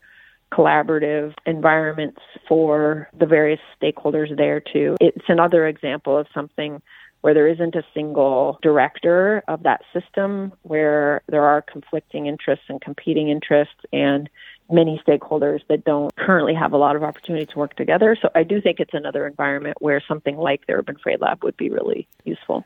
collaborative 0.52 1.34
environments 1.46 2.20
for 2.48 3.10
the 3.18 3.26
various 3.26 3.60
stakeholders 3.82 4.36
there 4.36 4.60
too. 4.60 4.96
It's 5.00 5.26
another 5.28 5.68
example 5.68 6.18
of 6.18 6.28
something 6.34 6.82
where 7.22 7.34
there 7.34 7.48
isn't 7.48 7.76
a 7.76 7.84
single 7.94 8.60
director 8.62 9.44
of 9.48 9.64
that 9.64 9.82
system, 9.94 10.54
where 10.64 11.22
there 11.28 11.44
are 11.44 11.62
conflicting 11.62 12.26
interests 12.26 12.66
and 12.68 12.82
competing 12.82 13.30
interests 13.30 13.76
and 13.94 14.30
many 14.72 15.02
stakeholders 15.08 15.60
that 15.68 15.84
don't 15.84 16.16
currently 16.16 16.54
have 16.54 16.74
a 16.74 16.78
lot 16.78 16.96
of 16.96 17.04
opportunity 17.04 17.46
to 17.46 17.60
work 17.60 17.76
together. 17.76 18.18
So 18.22 18.30
I 18.34 18.44
do 18.44 18.62
think 18.62 18.80
it's 18.80 18.94
another 18.94 19.28
environment 19.28 19.78
where 19.80 20.02
something 20.08 20.38
like 20.38 20.66
the 20.68 20.74
Urban 20.74 20.98
Freight 21.02 21.22
Lab 21.22 21.44
would 21.44 21.58
be 21.58 21.70
really 21.70 22.08
useful. 22.24 22.66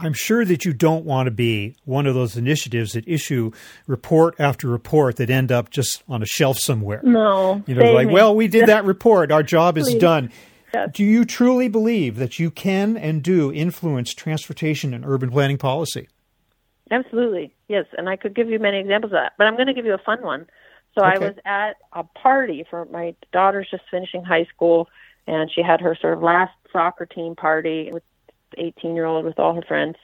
I'm 0.00 0.12
sure 0.12 0.44
that 0.44 0.64
you 0.64 0.72
don't 0.72 1.04
want 1.04 1.26
to 1.26 1.30
be 1.30 1.74
one 1.84 2.06
of 2.06 2.14
those 2.14 2.36
initiatives 2.36 2.92
that 2.92 3.06
issue 3.08 3.50
report 3.86 4.36
after 4.38 4.68
report 4.68 5.16
that 5.16 5.28
end 5.28 5.50
up 5.50 5.70
just 5.70 6.04
on 6.08 6.22
a 6.22 6.26
shelf 6.26 6.58
somewhere. 6.58 7.00
No. 7.02 7.62
You 7.66 7.74
know, 7.74 7.92
like, 7.92 8.08
well, 8.08 8.34
we 8.34 8.46
did 8.46 8.68
that 8.68 8.84
report. 8.84 9.32
Our 9.32 9.42
job 9.42 9.76
is 9.76 9.88
Please. 9.88 10.00
done. 10.00 10.30
Yes. 10.74 10.90
Do 10.92 11.04
you 11.04 11.24
truly 11.24 11.68
believe 11.68 12.16
that 12.16 12.38
you 12.38 12.50
can 12.50 12.96
and 12.96 13.22
do 13.22 13.52
influence 13.52 14.12
transportation 14.12 14.92
and 14.92 15.04
urban 15.06 15.30
planning 15.30 15.58
policy? 15.58 16.08
Absolutely. 16.90 17.54
Yes. 17.68 17.86
And 17.96 18.08
I 18.08 18.16
could 18.16 18.34
give 18.34 18.48
you 18.48 18.58
many 18.58 18.78
examples 18.78 19.12
of 19.12 19.16
that, 19.16 19.32
but 19.38 19.46
I'm 19.46 19.54
going 19.54 19.66
to 19.66 19.74
give 19.74 19.86
you 19.86 19.94
a 19.94 19.98
fun 19.98 20.22
one. 20.22 20.46
So 20.94 21.04
I 21.04 21.18
was 21.18 21.34
at 21.44 21.76
a 21.92 22.02
party 22.02 22.64
for 22.68 22.86
my 22.86 23.14
daughter's 23.32 23.68
just 23.70 23.84
finishing 23.90 24.24
high 24.24 24.46
school, 24.46 24.88
and 25.26 25.50
she 25.52 25.62
had 25.62 25.80
her 25.80 25.96
sort 26.00 26.14
of 26.14 26.22
last 26.22 26.52
soccer 26.72 27.06
team 27.06 27.36
party 27.36 27.90
with 27.92 28.02
18 28.56 28.96
year 28.96 29.04
old 29.04 29.24
with 29.24 29.38
all 29.38 29.54
her 29.54 29.62
friends. 29.62 29.96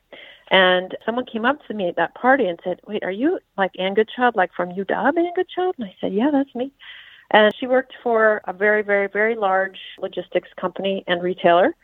And 0.50 0.96
someone 1.04 1.24
came 1.24 1.44
up 1.44 1.64
to 1.66 1.74
me 1.74 1.88
at 1.88 1.96
that 1.96 2.14
party 2.14 2.46
and 2.46 2.60
said, 2.62 2.80
Wait, 2.86 3.02
are 3.02 3.10
you 3.10 3.40
like 3.56 3.72
Anne 3.78 3.94
Goodchild, 3.94 4.36
like 4.36 4.52
from 4.54 4.70
UW 4.70 5.18
Anne 5.18 5.32
Goodchild? 5.34 5.74
And 5.78 5.86
I 5.86 5.96
said, 6.00 6.12
Yeah, 6.12 6.30
that's 6.30 6.54
me. 6.54 6.70
And 7.30 7.52
she 7.58 7.66
worked 7.66 7.94
for 8.02 8.42
a 8.46 8.52
very, 8.52 8.82
very, 8.82 9.08
very 9.08 9.34
large 9.34 9.78
logistics 9.98 10.48
company 10.56 11.04
and 11.06 11.22
retailer. 11.22 11.74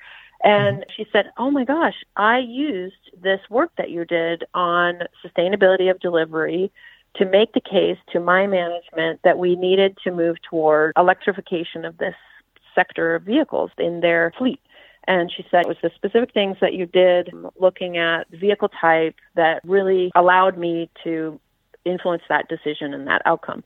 And 0.43 0.79
mm-hmm. 0.79 0.91
she 0.97 1.07
said, 1.13 1.31
Oh 1.39 1.51
my 1.51 1.65
gosh, 1.65 1.97
I 2.17 2.39
used 2.39 3.11
this 3.21 3.41
work 3.51 3.73
that 3.77 3.91
you 3.91 4.05
did 4.05 4.45
on 4.55 5.03
sustainability 5.25 5.91
of 5.91 6.01
delivery 6.01 6.71
to 7.17 7.25
make 7.25 7.53
the 7.53 7.61
case 7.61 7.99
to 8.13 8.21
my 8.21 8.47
management 8.47 9.21
that 9.25 9.39
we 9.39 9.57
needed 9.57 9.99
to 10.05 10.13
move 10.13 10.37
toward 10.49 10.93
electrification 10.97 11.85
of 11.85 11.99
this 11.99 12.15
sector 12.75 13.17
of 13.17 13.23
vehicles 13.23 13.71
in 13.79 14.01
their 14.01 14.33
fleet. 14.39 14.61
And 15.05 15.33
she 15.33 15.45
said 15.51 15.63
it 15.63 15.69
was 15.69 15.77
the 15.83 15.91
specific 15.95 16.33
things 16.33 16.57
that 16.61 16.75
you 16.75 16.87
did 16.87 17.33
looking 17.59 17.97
at 17.97 18.29
vehicle 18.31 18.69
type 18.69 19.17
that 19.35 19.61
really 19.65 20.13
allowed 20.15 20.57
me 20.57 20.89
to 21.03 21.41
influence 21.85 22.23
that 22.29 22.49
decision 22.49 22.95
and 22.95 23.07
that 23.09 23.23
outcome. 23.25 23.65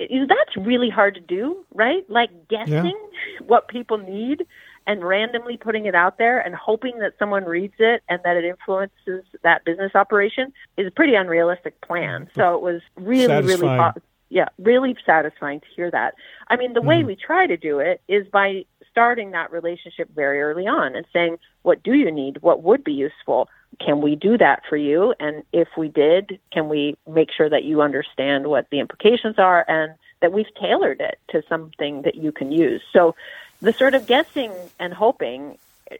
That's 0.00 0.56
really 0.56 0.90
hard 0.90 1.14
to 1.14 1.20
do, 1.20 1.64
right? 1.74 2.08
Like 2.08 2.30
guessing 2.48 2.98
what 3.46 3.68
people 3.68 3.98
need 3.98 4.46
and 4.86 5.04
randomly 5.04 5.56
putting 5.56 5.86
it 5.86 5.94
out 5.94 6.18
there 6.18 6.40
and 6.40 6.54
hoping 6.54 6.98
that 7.00 7.12
someone 7.18 7.44
reads 7.44 7.74
it 7.78 8.02
and 8.08 8.20
that 8.24 8.36
it 8.36 8.44
influences 8.44 9.24
that 9.42 9.64
business 9.64 9.92
operation 9.94 10.52
is 10.76 10.86
a 10.86 10.90
pretty 10.90 11.14
unrealistic 11.14 11.80
plan. 11.82 12.28
So 12.34 12.54
it 12.54 12.62
was 12.62 12.80
really, 12.96 13.26
really, 13.26 13.46
Satisfying. 13.46 13.92
po- 13.92 14.00
yeah, 14.30 14.48
really 14.58 14.96
satisfying 15.04 15.60
to 15.60 15.66
hear 15.74 15.90
that. 15.90 16.14
I 16.48 16.56
mean, 16.56 16.72
the 16.72 16.82
way 16.82 16.98
mm-hmm. 16.98 17.08
we 17.08 17.16
try 17.16 17.46
to 17.46 17.56
do 17.56 17.78
it 17.80 18.00
is 18.08 18.26
by 18.28 18.64
starting 18.90 19.30
that 19.32 19.52
relationship 19.52 20.08
very 20.14 20.40
early 20.42 20.66
on 20.66 20.96
and 20.96 21.06
saying, 21.12 21.38
what 21.62 21.82
do 21.82 21.94
you 21.94 22.10
need? 22.10 22.42
What 22.42 22.62
would 22.62 22.84
be 22.84 22.92
useful? 22.92 23.48
Can 23.78 24.00
we 24.00 24.16
do 24.16 24.36
that 24.38 24.62
for 24.68 24.76
you? 24.76 25.14
And 25.20 25.42
if 25.52 25.68
we 25.76 25.88
did, 25.88 26.38
can 26.52 26.68
we 26.68 26.96
make 27.08 27.30
sure 27.30 27.48
that 27.48 27.64
you 27.64 27.82
understand 27.82 28.46
what 28.46 28.68
the 28.70 28.80
implications 28.80 29.38
are 29.38 29.64
and 29.68 29.94
that 30.20 30.32
we've 30.32 30.52
tailored 30.60 31.00
it 31.00 31.18
to 31.30 31.42
something 31.48 32.02
that 32.02 32.16
you 32.16 32.32
can 32.32 32.52
use? 32.52 32.82
So 32.92 33.14
the 33.62 33.72
sort 33.72 33.94
of 33.94 34.06
guessing 34.06 34.52
and 34.78 34.92
hoping 34.92 35.58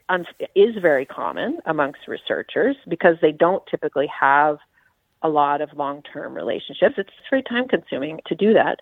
um, 0.09 0.25
is 0.55 0.75
very 0.77 1.05
common 1.05 1.59
amongst 1.65 2.07
researchers 2.07 2.75
because 2.87 3.17
they 3.21 3.31
don't 3.31 3.65
typically 3.67 4.07
have 4.07 4.59
a 5.21 5.29
lot 5.29 5.61
of 5.61 5.73
long-term 5.73 6.33
relationships. 6.33 6.95
It's 6.97 7.09
very 7.29 7.43
time 7.43 7.67
consuming 7.67 8.21
to 8.27 8.35
do 8.35 8.53
that. 8.53 8.79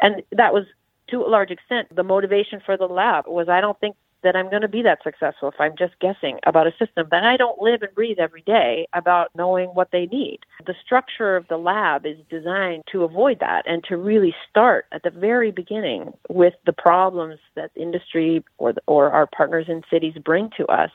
And 0.00 0.22
that 0.32 0.52
was 0.52 0.66
to 1.10 1.22
a 1.22 1.28
large 1.28 1.50
extent 1.50 1.94
the 1.94 2.02
motivation 2.02 2.60
for 2.64 2.76
the 2.76 2.86
lab 2.86 3.26
was 3.26 3.48
I 3.48 3.60
don't 3.60 3.78
think 3.80 3.96
that 4.22 4.34
I'm 4.34 4.48
going 4.50 4.62
to 4.62 4.68
be 4.68 4.82
that 4.82 5.02
successful 5.04 5.48
if 5.48 5.54
I'm 5.60 5.76
just 5.78 5.98
guessing 6.00 6.40
about 6.46 6.66
a 6.66 6.72
system 6.78 7.06
that 7.10 7.22
I 7.22 7.36
don't 7.36 7.60
live 7.60 7.82
and 7.82 7.94
breathe 7.94 8.18
every 8.18 8.42
day 8.42 8.88
about 8.92 9.30
knowing 9.36 9.68
what 9.68 9.90
they 9.92 10.06
need. 10.06 10.40
The 10.66 10.74
structure 10.84 11.36
of 11.36 11.46
the 11.48 11.58
lab 11.58 12.06
is 12.06 12.16
designed 12.28 12.84
to 12.90 13.04
avoid 13.04 13.38
that 13.40 13.64
and 13.66 13.84
to 13.84 13.96
really 13.96 14.34
start 14.50 14.86
at 14.90 15.02
the 15.04 15.10
very 15.10 15.52
beginning 15.52 16.12
with 16.28 16.54
the 16.64 16.72
problems 16.72 17.38
that 17.54 17.70
industry 17.76 18.42
or 18.58 18.72
the, 18.72 18.80
or 18.86 19.10
our 19.10 19.26
partners 19.26 19.66
in 19.68 19.82
cities 19.90 20.14
bring 20.24 20.50
to 20.56 20.66
us 20.66 20.90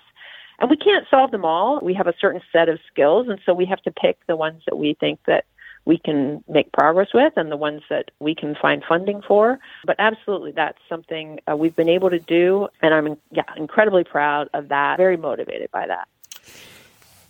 and 0.62 0.70
we 0.70 0.78
can't 0.78 1.08
solve 1.10 1.32
them 1.32 1.44
all. 1.44 1.80
We 1.82 1.96
have 1.96 2.08
a 2.08 2.14
certain 2.22 2.42
set 2.52 2.70
of 2.70 2.80
skills, 2.92 3.28
and 3.28 3.40
so 3.46 3.54
we 3.54 3.66
have 3.66 3.82
to 3.82 3.92
pick 3.92 4.20
the 4.28 4.36
ones 4.36 4.62
that 4.68 4.78
we 4.78 4.94
think 4.94 5.20
that 5.26 5.46
we 5.86 5.98
can 5.98 6.44
make 6.48 6.72
progress 6.72 7.10
with 7.14 7.34
and 7.38 7.52
the 7.52 7.58
ones 7.58 7.82
that 7.90 8.12
we 8.20 8.36
can 8.36 8.56
find 8.62 8.84
funding 8.88 9.22
for. 9.28 9.60
But 9.86 9.96
absolutely, 10.00 10.52
that's 10.52 10.78
something 10.88 11.40
uh, 11.50 11.56
we've 11.56 11.76
been 11.76 11.90
able 11.90 12.10
to 12.10 12.20
do, 12.20 12.68
and 12.82 12.94
I'm 12.94 13.18
yeah 13.32 13.44
incredibly 13.58 14.04
proud 14.04 14.50
of 14.54 14.70
that. 14.70 14.98
Very 14.98 15.18
motivated 15.18 15.72
by 15.72 15.88
that. 15.88 16.08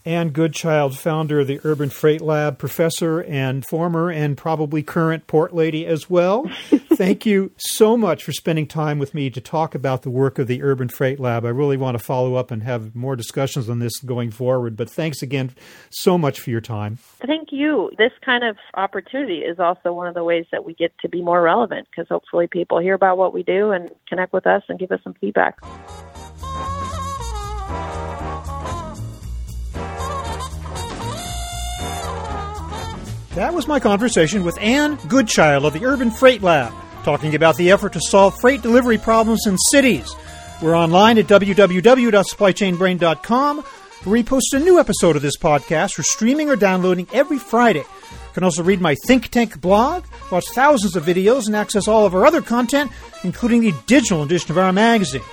Anne 0.04 0.30
Goodchild, 0.30 0.98
founder 0.98 1.42
of 1.42 1.48
the 1.48 1.60
Urban 1.64 1.92
Freight 1.92 2.22
Lab, 2.22 2.58
professor 2.58 3.22
and 3.22 3.64
former 3.64 4.10
and 4.10 4.36
probably 4.36 4.82
current 4.82 5.28
port 5.28 5.54
lady 5.54 5.86
as 5.86 6.10
well. 6.10 6.50
Thank 6.96 7.26
you 7.26 7.52
so 7.58 7.96
much 7.96 8.24
for 8.24 8.32
spending 8.32 8.68
time 8.68 9.00
with 9.00 9.14
me 9.14 9.30
to 9.30 9.42
talk 9.42 9.74
about 9.76 10.02
the 10.02 10.10
work 10.10 10.38
of 10.40 10.48
the 10.48 10.62
Urban 10.62 10.90
Freight 10.90 11.20
Lab. 11.20 11.46
I 11.46 11.50
really 11.50 11.78
want 11.78 11.98
to 11.98 12.04
follow 12.04 12.36
up 12.36 12.52
and 12.52 12.64
have 12.64 12.96
more 12.96 13.16
discussions 13.16 13.70
on 13.70 13.80
this 13.80 14.00
going 14.00 14.32
forward, 14.32 14.76
but 14.76 14.90
thanks 14.90 15.22
again 15.22 15.52
so 15.90 16.18
much 16.18 16.40
for 16.40 16.50
your 16.50 16.62
time. 16.62 16.98
Thank 17.26 17.50
you. 17.52 17.92
This 17.98 18.12
kind 18.26 18.44
of 18.44 18.58
opportunity 18.76 19.40
is 19.40 19.60
also 19.60 19.94
one 19.94 20.08
of 20.08 20.14
the 20.14 20.24
ways 20.24 20.46
that 20.52 20.66
we 20.66 20.74
get 20.74 20.94
to 21.02 21.10
be 21.10 21.22
more 21.22 21.42
relevant 21.42 21.88
because 21.90 22.08
hopefully 22.10 22.48
people 22.48 22.80
hear 22.80 22.94
about 22.94 23.18
what 23.18 23.34
we 23.34 23.44
do 23.44 23.72
and 23.72 23.90
connect 24.08 24.34
with 24.34 24.46
us 24.46 24.64
and 24.68 24.78
give 24.78 24.92
us 24.92 25.00
some 25.04 25.14
feedback. 25.14 25.60
That 33.36 33.54
was 33.54 33.66
my 33.66 33.80
conversation 33.80 34.44
with 34.44 34.60
Anne 34.60 34.98
Goodchild 35.08 35.64
of 35.64 35.72
the 35.72 35.86
Urban 35.86 36.12
Freight 36.12 36.42
Lab, 36.42 36.74
talking 37.04 37.34
about 37.34 37.56
the 37.56 37.72
effort 37.72 37.94
to 37.94 38.02
solve 38.02 38.38
freight 38.42 38.62
delivery 38.62 38.98
problems 38.98 39.48
in 39.48 39.58
cities. 39.58 40.14
We're 40.62 40.76
online 40.76 41.18
at 41.18 41.28
www.supplychainbrain.com, 41.28 43.58
where 43.58 44.12
we 44.12 44.24
post 44.24 44.54
a 44.54 44.60
new 44.60 44.80
episode 44.80 45.16
of 45.16 45.22
this 45.22 45.38
podcast 45.38 45.94
for 45.94 46.04
streaming 46.04 46.50
or 46.50 46.58
downloading 46.58 47.08
every 47.14 47.40
Friday. 47.40 47.80
You 47.80 48.34
can 48.34 48.44
also 48.44 48.64
read 48.64 48.82
my 48.82 48.96
Think 49.08 49.30
Tank 49.30 49.62
blog, 49.62 50.04
watch 50.30 50.50
thousands 50.50 50.98
of 50.98 51.06
videos, 51.06 51.48
and 51.48 51.56
access 51.56 51.88
all 51.88 52.06
of 52.06 52.14
our 52.14 52.26
other 52.26 52.42
content, 52.42 52.92
including 53.24 53.62
the 53.62 53.72
digital 53.88 54.24
edition 54.24 54.52
of 54.52 54.58
our 54.58 54.74
magazine. 54.74 55.24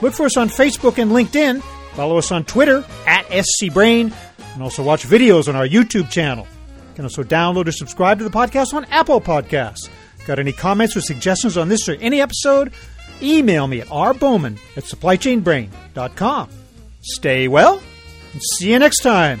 Look 0.00 0.14
for 0.14 0.26
us 0.26 0.36
on 0.36 0.48
Facebook 0.48 0.98
and 0.98 1.12
LinkedIn. 1.12 1.62
Follow 1.94 2.18
us 2.18 2.32
on 2.32 2.42
Twitter 2.44 2.84
at 3.06 3.26
SCBrain, 3.26 4.12
and 4.54 4.62
also 4.62 4.82
watch 4.82 5.04
videos 5.04 5.48
on 5.48 5.54
our 5.54 5.68
YouTube 5.68 6.10
channel. 6.10 6.48
You 6.94 6.98
can 6.98 7.04
also 7.06 7.24
download 7.24 7.66
or 7.66 7.72
subscribe 7.72 8.18
to 8.18 8.24
the 8.24 8.30
podcast 8.30 8.72
on 8.72 8.84
Apple 8.84 9.20
Podcasts. 9.20 9.88
Got 10.28 10.38
any 10.38 10.52
comments 10.52 10.96
or 10.96 11.00
suggestions 11.00 11.56
on 11.56 11.68
this 11.68 11.88
or 11.88 11.96
any 11.96 12.20
episode? 12.20 12.72
Email 13.20 13.66
me 13.66 13.80
at 13.80 13.88
rbowman 13.88 14.58
at 14.76 14.84
supplychainbrain.com. 14.84 16.48
Stay 17.00 17.48
well, 17.48 17.82
and 18.32 18.42
see 18.42 18.70
you 18.70 18.78
next 18.78 19.00
time. 19.00 19.40